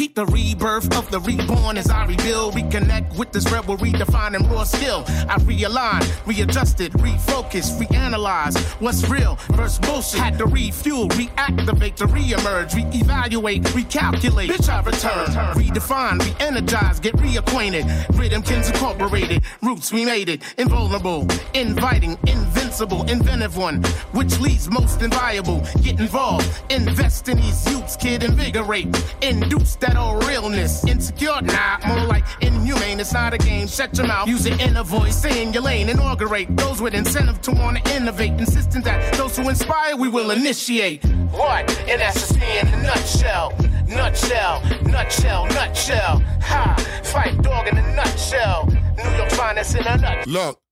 The 0.00 0.24
rebirth 0.24 0.96
of 0.96 1.10
the 1.10 1.20
reborn 1.20 1.76
as 1.76 1.90
I 1.90 2.06
rebuild. 2.06 2.54
Reconnect 2.54 3.18
with 3.18 3.32
this 3.32 3.50
rebel, 3.52 3.76
redefining 3.76 4.50
raw 4.50 4.64
skill. 4.64 5.04
I 5.06 5.36
realign, 5.40 6.00
readjusted, 6.26 6.92
refocus, 6.92 7.78
reanalyze 7.78 8.58
what's 8.80 9.06
real 9.10 9.38
versus 9.50 9.78
bullshit. 9.78 10.18
Had 10.18 10.38
to 10.38 10.46
refuel, 10.46 11.06
reactivate 11.10 11.96
to 11.96 12.06
reemerge, 12.06 12.70
reevaluate, 12.70 13.62
recalculate. 13.66 14.48
Bitch, 14.48 14.70
I 14.70 14.80
return, 14.82 15.26
redefine, 15.54 16.18
re-energize, 16.24 16.98
get 16.98 17.14
reacquainted. 17.16 17.84
Rhythm 18.18 18.42
Rhythmkins 18.42 18.72
Incorporated, 18.72 19.42
roots 19.62 19.92
we 19.92 20.06
made 20.06 20.30
it. 20.30 20.42
Invulnerable, 20.56 21.26
inviting, 21.52 22.16
invincible, 22.26 23.02
inventive 23.10 23.56
one, 23.58 23.82
which 24.12 24.40
leads 24.40 24.70
most 24.70 25.02
inviolable. 25.02 25.60
Get 25.82 26.00
involved, 26.00 26.48
invest 26.70 27.28
in 27.28 27.36
these 27.36 27.70
youths, 27.70 27.96
kid, 27.96 28.22
invigorate, 28.22 28.88
induce 29.20 29.76
that 29.76 29.89
old 29.96 30.24
realness. 30.24 30.84
Insecure, 30.84 31.40
nah, 31.42 31.78
more 31.86 32.06
like 32.06 32.24
inhumane. 32.40 33.00
It's 33.00 33.12
not 33.12 33.34
a 33.34 33.38
game. 33.38 33.66
Shut 33.68 33.96
your 33.96 34.06
mouth, 34.06 34.28
use 34.28 34.46
it 34.46 34.60
inner 34.60 34.82
voice, 34.82 35.18
stay 35.18 35.42
in 35.42 35.52
your 35.52 35.62
lane, 35.62 35.88
inaugurate. 35.88 36.56
Those 36.56 36.80
with 36.80 36.94
incentive 36.94 37.40
to 37.42 37.52
want 37.52 37.84
to 37.84 37.96
innovate, 37.96 38.32
insistent 38.32 38.84
that 38.84 39.14
those 39.14 39.36
who 39.36 39.48
inspire 39.48 39.96
we 39.96 40.08
will 40.08 40.30
initiate. 40.30 41.04
What? 41.32 41.70
And 41.88 42.00
that's 42.00 42.20
just 42.20 42.38
me 42.38 42.58
in 42.58 42.68
a 42.68 42.82
nutshell. 42.82 43.54
Nutshell, 43.86 44.62
nutshell, 44.84 45.46
nutshell. 45.46 46.22
Ha! 46.42 47.00
Fight 47.04 47.42
dog 47.42 47.66
in 47.68 47.76
a 47.76 47.94
nutshell. 47.96 48.66
New 48.96 49.16
York 49.16 49.30
finest 49.32 49.74
in 49.74 49.86
a 49.86 49.96
nutshell. 49.96 50.24
Look. 50.26 50.69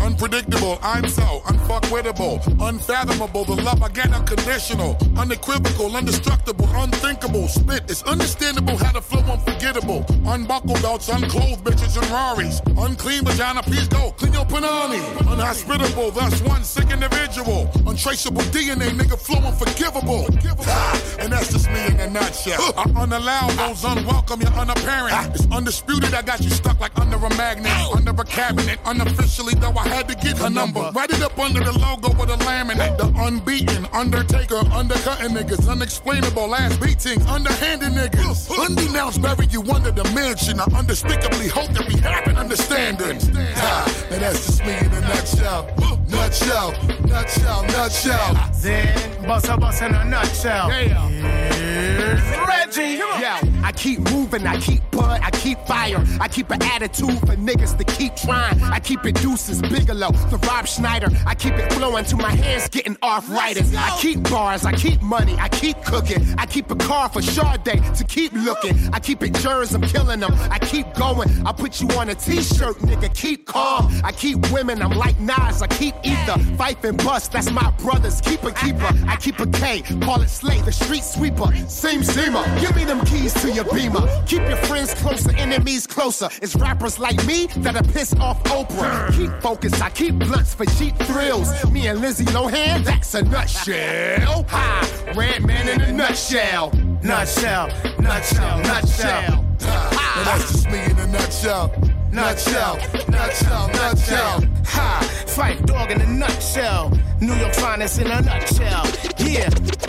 Unpredictable, 0.00 0.78
I'm 0.82 1.06
so 1.08 1.42
unfuckwittable, 1.46 2.40
unfathomable. 2.60 3.44
The 3.44 3.54
love 3.62 3.82
I 3.82 3.88
get 3.88 4.12
unconditional, 4.12 4.96
unequivocal, 5.16 5.96
indestructible, 5.96 6.68
unthinkable. 6.74 7.48
Spit 7.48 7.90
is 7.90 8.02
understandable, 8.04 8.76
how 8.76 8.92
to 8.92 9.00
flow 9.00 9.20
unforgettable. 9.20 10.04
Unbuckle 10.26 10.80
belts, 10.80 11.08
unclothed 11.08 11.64
bitches 11.64 12.00
and 12.00 12.10
Raris. 12.10 12.60
Unclean 12.78 13.24
vagina, 13.24 13.62
please 13.62 13.88
go. 13.88 14.12
Clean 14.12 14.32
your 14.32 14.46
panani. 14.46 15.00
Unhospitable, 15.32 16.10
thus 16.12 16.40
one 16.42 16.64
sick 16.64 16.90
individual. 16.90 17.70
Untraceable 17.86 18.42
DNA, 18.52 18.88
nigga, 18.90 19.18
flow 19.18 19.46
unforgivable. 19.46 20.26
And 21.20 21.32
that's 21.32 21.52
just 21.52 21.68
me 21.70 21.86
in 21.86 22.00
a 22.00 22.08
nutshell. 22.08 22.72
I 22.76 22.84
unallow 22.84 23.54
those 23.56 23.84
unwelcome, 23.84 24.40
you're 24.40 24.50
unapparent. 24.52 25.34
It's 25.34 25.46
undisputed, 25.52 26.14
I 26.14 26.22
got 26.22 26.40
you 26.40 26.50
stuck 26.50 26.80
like 26.80 26.98
under 26.98 27.16
a 27.16 27.28
magnet, 27.36 27.72
under 27.94 28.10
a 28.10 28.24
cabinet. 28.24 28.78
Unofficially, 28.86 29.54
though 29.54 29.72
I 29.76 29.89
had 29.90 30.08
to 30.08 30.14
get 30.14 30.38
her 30.38 30.50
number. 30.50 30.90
Write 30.94 31.10
it 31.10 31.22
up 31.22 31.38
under 31.38 31.62
the 31.62 31.76
logo 31.78 32.10
with 32.18 32.30
a 32.30 32.38
laminate. 32.44 32.96
The 32.96 33.12
unbeaten, 33.26 33.86
undertaker, 33.92 34.62
undercutting 34.72 35.34
niggas. 35.36 35.68
Unexplainable 35.68 36.54
ass 36.54 36.76
beatings, 36.78 37.26
underhanded 37.26 37.92
niggas. 37.92 38.48
Undenounced, 38.48 39.20
bury 39.20 39.46
you 39.46 39.62
under 39.72 39.90
the 39.90 40.04
mansion. 40.14 40.60
I 40.60 40.64
undespicably 40.78 41.48
hope 41.48 41.70
that 41.72 41.86
we 41.88 41.96
have 42.00 42.26
an 42.26 42.36
understanding. 42.36 43.18
And 43.20 44.20
that's 44.22 44.46
just 44.46 44.64
me 44.64 44.76
in 44.78 44.86
a 44.86 45.00
nutshell. 45.00 45.99
Nutshell, 46.10 46.72
nutshell, 47.06 47.62
nutshell. 47.64 48.50
Then, 48.60 49.26
bust 49.26 49.48
a 49.48 49.56
bust 49.56 49.82
in 49.82 49.94
a 49.94 50.04
nutshell. 50.04 50.68
Here's 50.68 52.20
Reggie. 52.48 52.96
Yo, 52.96 53.36
I 53.62 53.72
keep 53.74 54.00
moving, 54.10 54.46
I 54.46 54.58
keep 54.60 54.80
bud, 54.90 55.20
I 55.22 55.30
keep 55.30 55.58
fire. 55.66 56.02
I 56.20 56.28
keep 56.28 56.50
an 56.50 56.62
attitude 56.62 57.18
for 57.20 57.36
niggas 57.36 57.76
to 57.78 57.84
keep 57.84 58.16
trying. 58.16 58.62
I 58.62 58.80
keep 58.80 59.04
it 59.04 59.16
deuces, 59.16 59.60
Bigelow, 59.60 60.10
the 60.30 60.38
Rob 60.48 60.66
Schneider. 60.66 61.08
I 61.26 61.34
keep 61.34 61.54
it 61.54 61.72
flowing 61.74 62.04
till 62.04 62.18
my 62.18 62.30
hands 62.30 62.68
getting 62.68 62.96
arthritis. 63.02 63.74
I 63.76 63.98
keep 64.00 64.22
bars, 64.30 64.64
I 64.64 64.72
keep 64.72 65.02
money, 65.02 65.36
I 65.38 65.48
keep 65.48 65.82
cooking. 65.84 66.24
I 66.38 66.46
keep 66.46 66.70
a 66.70 66.76
car 66.76 67.08
for 67.08 67.22
Sade 67.22 67.64
to 67.64 68.04
keep 68.04 68.32
looking. 68.32 68.76
I 68.92 69.00
keep 69.00 69.22
it 69.22 69.34
jurors, 69.34 69.74
I'm 69.74 69.82
killing 69.82 70.20
them. 70.20 70.32
I 70.50 70.58
keep 70.58 70.92
going. 70.94 71.28
I 71.46 71.52
put 71.52 71.80
you 71.80 71.88
on 71.98 72.08
a 72.08 72.14
t-shirt, 72.14 72.78
nigga. 72.78 73.14
Keep 73.14 73.46
calm. 73.46 73.92
I 74.04 74.12
keep 74.12 74.50
women, 74.52 74.80
I'm 74.80 74.96
like 74.96 75.18
Nas. 75.20 75.62
I 75.62 75.66
keep 75.66 75.94
ether. 76.04 76.38
Fife 76.56 76.84
and 76.84 76.96
bust, 76.98 77.32
that's 77.32 77.50
my 77.50 77.70
brothers. 77.82 78.20
Keep 78.20 78.44
a 78.44 78.52
keeper. 78.52 78.90
I 79.06 79.16
keep 79.16 79.38
a 79.40 79.46
K. 79.46 79.82
Call 80.00 80.22
it 80.22 80.28
Slay, 80.28 80.60
the 80.62 80.72
street 80.72 81.04
sweeper. 81.04 81.54
Seam 81.68 82.02
seamer. 82.02 82.44
Give 82.60 82.74
me 82.76 82.84
them 82.84 83.04
keys 83.04 83.34
to 83.42 83.50
your 83.50 83.64
beamer. 83.72 84.06
Keep 84.26 84.42
your 84.48 84.56
friends 84.56 84.94
closer, 84.94 85.34
enemies 85.36 85.86
closer. 85.86 86.28
It's 86.42 86.54
rappers 86.56 86.98
like 86.98 87.24
me 87.26 87.46
that'll 87.58 87.82
piss 87.92 88.14
off 88.14 88.42
Oprah. 88.44 89.12
Keep 89.12 89.42
focus, 89.42 89.80
I 89.80 89.90
keep 89.90 90.18
blunts 90.18 90.54
for 90.54 90.66
cheap 90.66 90.96
thrills. 90.98 91.48
Me 91.70 91.86
and 91.88 92.00
Lizzie 92.00 92.24
Lohan, 92.26 92.84
that's 92.84 93.14
a 93.14 93.22
nutshell. 93.22 94.44
Ha! 94.48 95.12
Red 95.16 95.44
man 95.44 95.68
in 95.68 95.80
a 95.80 95.92
nutshell. 95.92 96.70
Nutshell, 97.02 97.68
nutshell, 98.00 98.58
nutshell. 98.58 99.44
Ha! 99.60 100.14
And 100.16 100.26
that's 100.26 100.52
just 100.52 100.70
me 100.70 100.84
in 100.84 100.98
a 100.98 101.06
nutshell. 101.06 101.99
Nutshell, 102.12 102.76
nutshell, 103.08 103.68
nutshell. 103.68 104.44
Ha! 104.66 105.24
Fight 105.28 105.64
dog 105.64 105.90
in 105.92 106.00
a 106.00 106.06
nutshell. 106.06 106.90
New 107.20 107.34
York 107.34 107.54
finest 107.54 108.00
in 108.00 108.08
a 108.08 108.20
nutshell. 108.20 108.84
Yeah. 109.18 109.48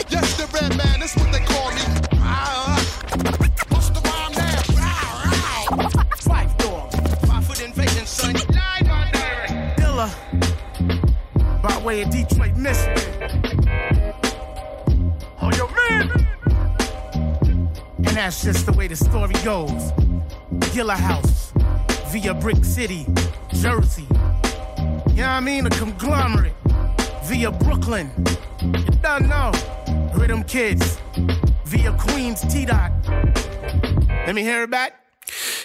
Yes, 0.09 0.37
the 0.37 0.47
red 0.53 0.77
man, 0.77 0.99
that's 0.99 1.15
what 1.15 1.31
they 1.31 1.39
call 1.39 1.71
me. 1.71 1.81
Ah. 2.13 2.77
What's 3.69 3.89
the 3.89 4.01
rhyme 4.01 4.33
now? 4.33 4.61
Fight 6.17 6.57
dog. 6.59 6.91
Five 7.25 7.45
foot 7.45 7.61
invasion, 7.63 8.05
son. 8.05 8.33
Live 8.33 8.89
on 8.89 9.11
direct. 9.11 9.79
Dilla. 9.79 11.61
By 11.61 11.77
way 11.83 12.01
of 12.03 12.11
Detroit, 12.11 12.55
Michigan. 12.55 14.13
Oh, 15.41 15.51
yo, 15.57 15.67
man. 15.67 16.27
And 17.97 18.17
that's 18.17 18.43
just 18.43 18.65
the 18.67 18.73
way 18.73 18.87
the 18.87 18.95
story 18.95 19.33
goes. 19.43 19.91
Gilla 20.73 20.95
House, 20.95 21.50
via 22.11 22.33
Brick 22.33 22.65
City, 22.65 23.05
Jersey. 23.53 24.05
You 25.11 25.23
know 25.23 25.29
I 25.29 25.39
mean? 25.39 25.65
A 25.65 25.69
conglomerate 25.69 26.53
via 27.23 27.49
Brooklyn. 27.49 28.11
You 28.61 28.97
don't 29.01 29.29
know. 29.29 29.53
Rhythm 30.13 30.43
Kids 30.43 30.97
via 31.63 31.95
Queens, 31.97 32.41
T 32.41 32.65
Dot. 32.65 32.91
Let 34.27 34.35
me 34.35 34.41
hear 34.41 34.63
it 34.63 34.69
back. 34.69 35.00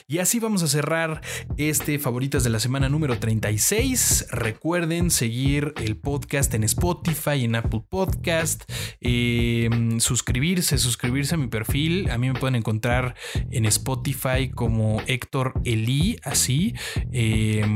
Y 0.08 0.20
así 0.20 0.38
vamos 0.38 0.62
a 0.62 0.68
cerrar 0.68 1.20
este 1.56 1.98
favoritas 1.98 2.44
de 2.44 2.50
la 2.50 2.60
semana 2.60 2.88
número 2.88 3.18
36. 3.18 4.28
Recuerden 4.30 5.10
seguir 5.10 5.74
el 5.82 5.96
podcast 5.96 6.54
en 6.54 6.62
Spotify, 6.62 7.44
en 7.44 7.56
Apple 7.56 7.82
Podcast, 7.88 8.70
eh, 9.00 9.68
suscribirse, 9.98 10.78
suscribirse 10.78 11.34
a 11.34 11.38
mi 11.38 11.48
perfil. 11.48 12.08
A 12.10 12.18
mí 12.18 12.28
me 12.30 12.38
pueden 12.38 12.54
encontrar 12.54 13.16
en 13.50 13.64
Spotify 13.64 14.48
como 14.48 15.02
Héctor 15.08 15.54
Eli, 15.64 16.20
así, 16.22 16.74
eh, 17.10 17.66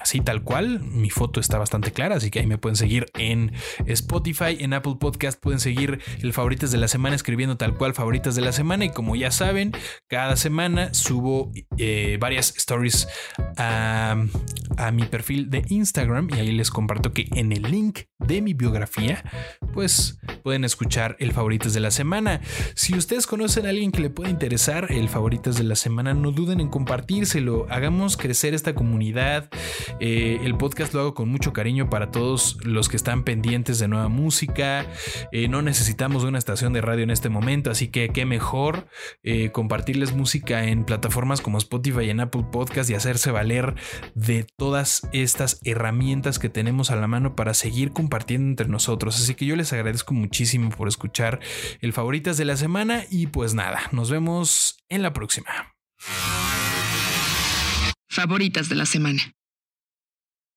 así 0.00 0.20
tal 0.20 0.42
cual. 0.42 0.80
Mi 0.80 1.10
foto 1.10 1.38
está 1.38 1.58
bastante 1.58 1.92
clara, 1.92 2.16
así 2.16 2.32
que 2.32 2.40
ahí 2.40 2.46
me 2.48 2.58
pueden 2.58 2.74
seguir 2.74 3.06
en 3.16 3.52
Spotify, 3.86 4.56
en 4.58 4.74
Apple 4.74 4.96
Podcast 4.98 5.40
pueden 5.40 5.60
seguir 5.60 6.00
el 6.22 6.32
favoritas 6.32 6.72
de 6.72 6.78
la 6.78 6.88
semana 6.88 7.14
escribiendo 7.14 7.56
tal 7.56 7.76
cual 7.76 7.94
favoritas 7.94 8.34
de 8.34 8.42
la 8.42 8.50
semana 8.50 8.84
y 8.84 8.90
como 8.90 9.14
ya 9.14 9.30
saben, 9.30 9.70
cada 10.08 10.34
semana 10.34 10.92
subo 10.92 11.51
eh, 11.78 12.16
varias 12.20 12.54
stories 12.56 13.08
a, 13.56 14.16
mi 14.92 15.04
perfil 15.04 15.48
de 15.48 15.64
Instagram 15.68 16.28
y 16.34 16.40
ahí 16.40 16.52
les 16.52 16.70
comparto 16.70 17.12
que 17.12 17.28
en 17.34 17.52
el 17.52 17.62
link 17.62 18.00
de 18.18 18.42
mi 18.42 18.52
biografía 18.52 19.22
pues 19.72 20.18
pueden 20.42 20.64
escuchar 20.64 21.16
el 21.20 21.32
favoritas 21.32 21.72
de 21.72 21.80
la 21.80 21.90
semana. 21.90 22.40
Si 22.74 22.96
ustedes 22.96 23.26
conocen 23.26 23.66
a 23.66 23.70
alguien 23.70 23.92
que 23.92 24.02
le 24.02 24.10
pueda 24.10 24.28
interesar 24.30 24.90
el 24.90 25.08
favoritas 25.08 25.56
de 25.56 25.64
la 25.64 25.76
semana, 25.76 26.14
no 26.14 26.32
duden 26.32 26.60
en 26.60 26.68
compartírselo. 26.68 27.66
Hagamos 27.70 28.16
crecer 28.16 28.54
esta 28.54 28.74
comunidad. 28.74 29.48
Eh, 30.00 30.40
el 30.42 30.56
podcast 30.56 30.94
lo 30.94 31.00
hago 31.00 31.14
con 31.14 31.28
mucho 31.28 31.52
cariño 31.52 31.88
para 31.88 32.10
todos 32.10 32.58
los 32.64 32.88
que 32.88 32.96
están 32.96 33.24
pendientes 33.24 33.78
de 33.78 33.88
nueva 33.88 34.08
música. 34.08 34.86
Eh, 35.30 35.48
no 35.48 35.62
necesitamos 35.62 36.24
una 36.24 36.38
estación 36.38 36.72
de 36.72 36.80
radio 36.80 37.04
en 37.04 37.10
este 37.10 37.28
momento, 37.28 37.70
así 37.70 37.88
que 37.88 38.08
qué 38.08 38.24
mejor 38.26 38.88
compartirles 39.52 40.12
música 40.12 40.64
en 40.64 40.84
como 41.42 41.58
Spotify 41.58 42.04
y 42.04 42.10
en 42.10 42.20
Apple 42.20 42.44
Podcast 42.50 42.88
y 42.90 42.94
hacerse 42.94 43.30
valer 43.30 43.74
de 44.14 44.46
todas 44.56 45.08
estas 45.12 45.60
herramientas 45.64 46.38
que 46.38 46.48
tenemos 46.48 46.90
a 46.90 46.96
la 46.96 47.08
mano 47.08 47.36
para 47.36 47.54
seguir 47.54 47.92
compartiendo 47.92 48.48
entre 48.48 48.68
nosotros. 48.68 49.16
Así 49.20 49.34
que 49.34 49.46
yo 49.46 49.56
les 49.56 49.72
agradezco 49.72 50.14
muchísimo 50.14 50.70
por 50.70 50.88
escuchar 50.88 51.40
el 51.80 51.92
favoritas 51.92 52.36
de 52.36 52.44
la 52.44 52.56
semana 52.56 53.04
y 53.10 53.26
pues 53.26 53.54
nada, 53.54 53.80
nos 53.92 54.10
vemos 54.10 54.78
en 54.88 55.02
la 55.02 55.12
próxima. 55.12 55.74
Favoritas 58.08 58.68
de 58.68 58.74
la 58.76 58.86
semana. 58.86 59.34